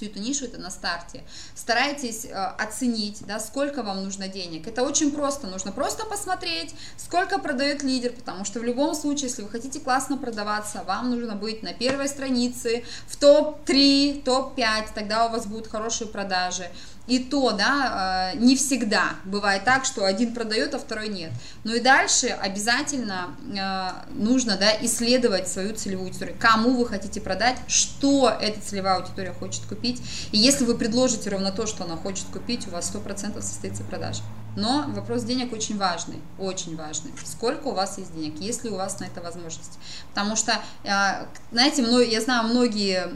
всю 0.00 0.06
эту 0.10 0.20
нишу, 0.20 0.46
это 0.46 0.58
на 0.58 0.70
старте. 0.70 1.22
Старайтесь 1.54 2.24
э, 2.24 2.32
оценить, 2.32 3.22
да, 3.26 3.38
сколько 3.38 3.82
вам 3.82 4.02
нужно 4.02 4.28
денег. 4.28 4.66
Это 4.66 4.82
очень 4.82 5.10
просто, 5.10 5.46
нужно 5.46 5.72
просто 5.72 6.06
посмотреть, 6.06 6.74
сколько 6.96 7.38
продает 7.38 7.82
лидер, 7.82 8.12
потому 8.12 8.44
что 8.44 8.60
в 8.60 8.64
любом 8.64 8.94
случае, 8.94 9.28
если 9.28 9.42
вы 9.42 9.50
хотите 9.50 9.80
классно 9.80 10.16
продаваться, 10.16 10.82
вам 10.86 11.10
нужно 11.10 11.36
быть 11.36 11.62
на 11.62 11.74
первой 11.74 12.08
странице, 12.08 12.84
в 13.08 13.16
топ-3, 13.16 14.22
топ-5, 14.22 14.88
тогда 14.94 15.26
у 15.26 15.30
вас 15.30 15.46
будут 15.46 15.66
хорошие 15.66 16.08
продажи. 16.08 16.70
И 17.10 17.18
то, 17.18 17.50
да, 17.50 18.32
э, 18.34 18.38
не 18.38 18.54
всегда 18.54 19.16
бывает 19.24 19.64
так, 19.64 19.84
что 19.84 20.04
один 20.04 20.32
продает, 20.32 20.74
а 20.74 20.78
второй 20.78 21.08
нет. 21.08 21.32
Ну 21.64 21.74
и 21.74 21.80
дальше 21.80 22.28
обязательно 22.28 23.34
э, 23.52 24.12
нужно, 24.14 24.56
да, 24.56 24.70
исследовать 24.84 25.48
свою 25.48 25.74
целевую 25.74 26.06
аудиторию. 26.06 26.36
Кому 26.38 26.76
вы 26.76 26.86
хотите 26.86 27.20
продать, 27.20 27.56
что 27.66 28.30
эта 28.40 28.60
целевая 28.60 28.98
аудитория 28.98 29.32
хочет 29.32 29.66
купить. 29.66 30.00
И 30.30 30.38
если 30.38 30.64
вы 30.64 30.78
предложите 30.78 31.30
ровно 31.30 31.50
то, 31.50 31.66
что 31.66 31.82
она 31.82 31.96
хочет 31.96 32.26
купить, 32.26 32.68
у 32.68 32.70
вас 32.70 32.94
100% 32.94 33.42
состоится 33.42 33.82
продажа. 33.82 34.22
Но 34.56 34.84
вопрос 34.90 35.24
денег 35.24 35.52
очень 35.52 35.78
важный, 35.78 36.20
очень 36.38 36.76
важный. 36.76 37.10
Сколько 37.24 37.66
у 37.66 37.72
вас 37.72 37.98
есть 37.98 38.14
денег, 38.14 38.38
есть 38.38 38.62
ли 38.62 38.70
у 38.70 38.76
вас 38.76 39.00
на 39.00 39.06
это 39.06 39.20
возможность. 39.20 39.80
Потому 40.10 40.36
что, 40.36 40.52
э, 40.84 41.26
знаете, 41.50 41.84
я 42.08 42.20
знаю 42.20 42.46
многие 42.46 43.08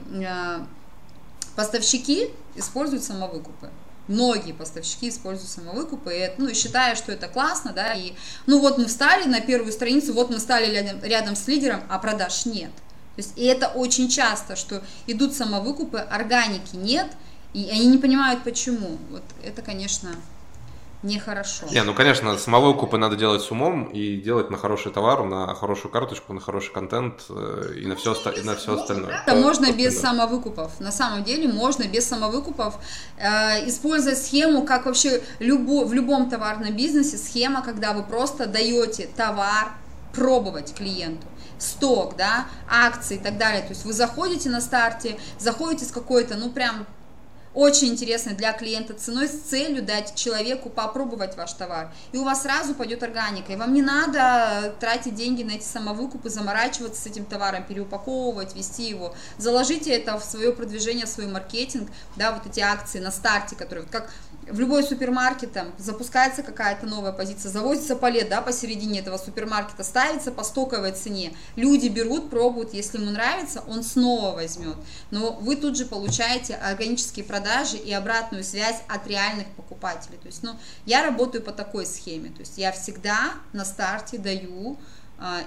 поставщики 1.54 2.30
используют 2.56 3.04
самовыкупы 3.04 3.70
многие 4.08 4.52
поставщики 4.52 5.08
используют 5.08 5.50
самовыкупы, 5.50 6.14
и, 6.14 6.30
ну, 6.38 6.48
и 6.48 6.54
считая, 6.54 6.94
что 6.94 7.12
это 7.12 7.28
классно, 7.28 7.72
да, 7.72 7.94
и, 7.94 8.12
ну, 8.46 8.60
вот 8.60 8.78
мы 8.78 8.86
встали 8.86 9.24
на 9.24 9.40
первую 9.40 9.72
страницу, 9.72 10.12
вот 10.12 10.30
мы 10.30 10.38
стали 10.38 10.74
рядом, 10.74 11.02
рядом 11.02 11.36
с 11.36 11.46
лидером, 11.46 11.82
а 11.88 11.98
продаж 11.98 12.46
нет. 12.46 12.70
есть, 13.16 13.32
и 13.36 13.44
это 13.44 13.68
очень 13.68 14.08
часто, 14.08 14.56
что 14.56 14.82
идут 15.06 15.34
самовыкупы, 15.34 15.98
органики 15.98 16.74
нет, 16.74 17.08
и 17.52 17.68
они 17.70 17.86
не 17.86 17.98
понимают 17.98 18.42
почему. 18.42 18.98
Вот 19.10 19.22
это, 19.42 19.62
конечно, 19.62 20.10
нехорошо. 21.04 21.66
Не, 21.70 21.82
ну, 21.84 21.94
конечно, 21.94 22.36
самого 22.38 22.72
купы 22.74 22.98
надо 22.98 23.16
делать 23.16 23.42
с 23.42 23.50
умом 23.50 23.84
и 23.84 24.16
делать 24.16 24.50
на 24.50 24.56
хороший 24.56 24.90
товар, 24.92 25.24
на 25.24 25.54
хорошую 25.54 25.92
карточку, 25.92 26.32
на 26.32 26.40
хороший 26.40 26.72
контент 26.72 27.24
э, 27.28 27.74
и 27.82 27.86
на 27.86 27.94
все, 27.94 28.12
оста- 28.12 28.30
и 28.30 28.42
на 28.42 28.56
все 28.56 28.74
остальное. 28.80 29.22
Это 29.26 29.36
можно 29.36 29.70
без 29.72 30.00
самовыкупов. 30.00 30.80
На 30.80 30.90
самом 30.92 31.22
деле 31.24 31.46
можно 31.48 31.84
без 31.84 32.08
самовыкупов, 32.08 32.74
э, 33.18 33.68
используя 33.68 34.16
схему, 34.16 34.62
как 34.64 34.86
вообще 34.86 35.22
любо, 35.38 35.84
в 35.84 35.92
любом 35.92 36.30
товарном 36.30 36.74
бизнесе, 36.74 37.16
схема, 37.18 37.62
когда 37.62 37.92
вы 37.92 38.02
просто 38.02 38.46
даете 38.46 39.08
товар 39.16 39.72
пробовать 40.14 40.74
клиенту 40.74 41.26
сток, 41.58 42.16
да, 42.16 42.46
акции 42.68 43.16
и 43.16 43.18
так 43.20 43.38
далее. 43.38 43.62
То 43.62 43.70
есть 43.70 43.84
вы 43.84 43.92
заходите 43.92 44.50
на 44.50 44.60
старте, 44.60 45.18
заходите 45.38 45.84
с 45.84 45.90
какой-то, 45.92 46.36
ну 46.36 46.50
прям 46.50 46.86
очень 47.54 47.88
интересной 47.88 48.34
для 48.34 48.52
клиента 48.52 48.94
ценой 48.94 49.28
с 49.28 49.40
целью 49.40 49.82
дать 49.82 50.14
человеку 50.14 50.68
попробовать 50.68 51.36
ваш 51.36 51.52
товар. 51.52 51.92
И 52.12 52.18
у 52.18 52.24
вас 52.24 52.42
сразу 52.42 52.74
пойдет 52.74 53.02
органика. 53.02 53.52
И 53.52 53.56
вам 53.56 53.72
не 53.72 53.82
надо 53.82 54.74
тратить 54.80 55.14
деньги 55.14 55.42
на 55.42 55.52
эти 55.52 55.64
самовыкупы, 55.64 56.30
заморачиваться 56.30 57.02
с 57.02 57.06
этим 57.06 57.24
товаром, 57.24 57.64
переупаковывать, 57.64 58.54
вести 58.54 58.88
его. 58.88 59.14
Заложите 59.38 59.90
это 59.90 60.18
в 60.18 60.24
свое 60.24 60.52
продвижение, 60.52 61.06
в 61.06 61.08
свой 61.08 61.26
маркетинг, 61.26 61.90
да, 62.16 62.32
вот 62.32 62.46
эти 62.46 62.60
акции 62.60 62.98
на 62.98 63.10
старте, 63.10 63.56
которые, 63.56 63.86
как 63.86 64.10
в 64.50 64.60
любой 64.60 64.82
супермаркет 64.82 65.52
там 65.52 65.72
запускается 65.78 66.42
какая-то 66.42 66.86
новая 66.86 67.12
позиция, 67.12 67.50
завозится 67.50 67.96
палет, 67.96 68.28
да, 68.28 68.40
посередине 68.40 69.00
этого 69.00 69.16
супермаркета, 69.16 69.84
ставится 69.84 70.32
по 70.32 70.44
стоковой 70.44 70.92
цене. 70.92 71.34
Люди 71.56 71.88
берут, 71.88 72.30
пробуют, 72.30 72.74
если 72.74 72.98
ему 72.98 73.10
нравится, 73.10 73.62
он 73.66 73.82
снова 73.82 74.34
возьмет. 74.34 74.76
Но 75.10 75.32
вы 75.32 75.56
тут 75.56 75.76
же 75.76 75.86
получаете 75.86 76.54
органические 76.54 77.24
продажи 77.24 77.76
и 77.76 77.92
обратную 77.92 78.44
связь 78.44 78.82
от 78.88 79.06
реальных 79.06 79.46
покупателей. 79.48 80.18
То 80.18 80.26
есть, 80.26 80.42
ну, 80.42 80.52
я 80.86 81.02
работаю 81.02 81.42
по 81.42 81.52
такой 81.52 81.86
схеме. 81.86 82.30
То 82.30 82.40
есть 82.40 82.58
я 82.58 82.72
всегда 82.72 83.32
на 83.52 83.64
старте 83.64 84.18
даю 84.18 84.78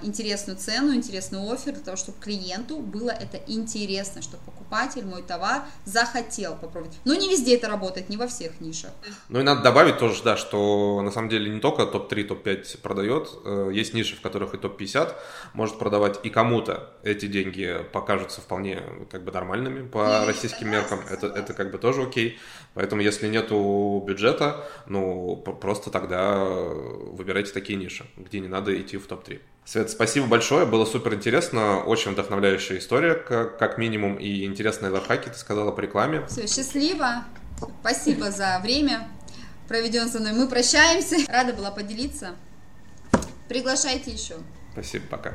интересную 0.03 0.57
цену, 0.57 0.93
интересный 0.93 1.39
офер 1.39 1.73
для 1.73 1.83
того, 1.83 1.97
чтобы 1.97 2.19
клиенту 2.19 2.77
было 2.77 3.11
это 3.11 3.39
интересно, 3.47 4.21
чтобы 4.21 4.43
покупатель 4.43 5.05
мой 5.05 5.23
товар 5.23 5.63
захотел 5.85 6.55
попробовать. 6.55 6.97
Но 7.05 7.15
не 7.15 7.29
везде 7.29 7.55
это 7.55 7.67
работает, 7.67 8.09
не 8.09 8.17
во 8.17 8.27
всех 8.27 8.59
нишах. 8.59 8.91
Ну 9.29 9.39
и 9.39 9.43
надо 9.43 9.61
добавить 9.61 9.97
тоже, 9.97 10.21
да, 10.23 10.37
что 10.37 11.01
на 11.01 11.11
самом 11.11 11.29
деле 11.29 11.49
не 11.49 11.59
только 11.59 11.85
топ-3, 11.85 12.23
топ-5 12.23 12.81
продает, 12.81 13.29
э, 13.45 13.71
есть 13.73 13.93
ниши, 13.93 14.15
в 14.15 14.21
которых 14.21 14.53
и 14.53 14.57
топ-50 14.57 15.13
может 15.53 15.79
продавать, 15.79 16.19
и 16.23 16.29
кому-то 16.29 16.91
эти 17.03 17.27
деньги 17.27 17.85
покажутся 17.93 18.41
вполне 18.41 18.83
как 19.11 19.23
бы 19.23 19.31
нормальными 19.31 19.87
по 19.87 20.25
российским 20.25 20.69
меркам, 20.69 21.01
это, 21.09 21.27
это 21.27 21.53
как 21.53 21.71
бы 21.71 21.77
тоже 21.77 22.03
окей. 22.03 22.39
Поэтому 22.73 23.01
если 23.01 23.27
нету 23.27 24.03
бюджета, 24.05 24.67
ну 24.85 25.35
просто 25.35 25.89
тогда 25.89 26.43
выбирайте 26.43 27.51
такие 27.51 27.77
ниши, 27.77 28.05
где 28.17 28.39
не 28.39 28.47
надо 28.47 28.79
идти 28.79 28.97
в 28.97 29.07
топ-3. 29.07 29.39
Свет, 29.67 29.89
спасибо 29.89 30.27
большое, 30.27 30.65
было 30.65 30.85
супер 30.85 31.15
интересно, 31.15 31.83
очень 31.83 32.11
вдохновляющая 32.11 32.77
история, 32.77 33.15
как, 33.15 33.59
как 33.59 33.77
минимум, 33.77 34.15
и 34.15 34.45
интересные 34.45 34.93
лайфхаки 34.93 35.27
ты 35.27 35.37
сказала 35.37 35.71
по 35.71 35.81
рекламе. 35.81 36.25
Все, 36.27 36.47
счастливо, 36.47 37.25
спасибо 37.81 38.31
за 38.31 38.61
время, 38.63 39.09
проведен 39.67 40.07
со 40.07 40.21
мной. 40.21 40.31
Мы 40.31 40.47
прощаемся, 40.47 41.17
рада 41.27 41.51
была 41.51 41.71
поделиться. 41.71 42.35
Приглашайте 43.49 44.11
еще. 44.11 44.35
Спасибо, 44.71 45.03
пока. 45.09 45.33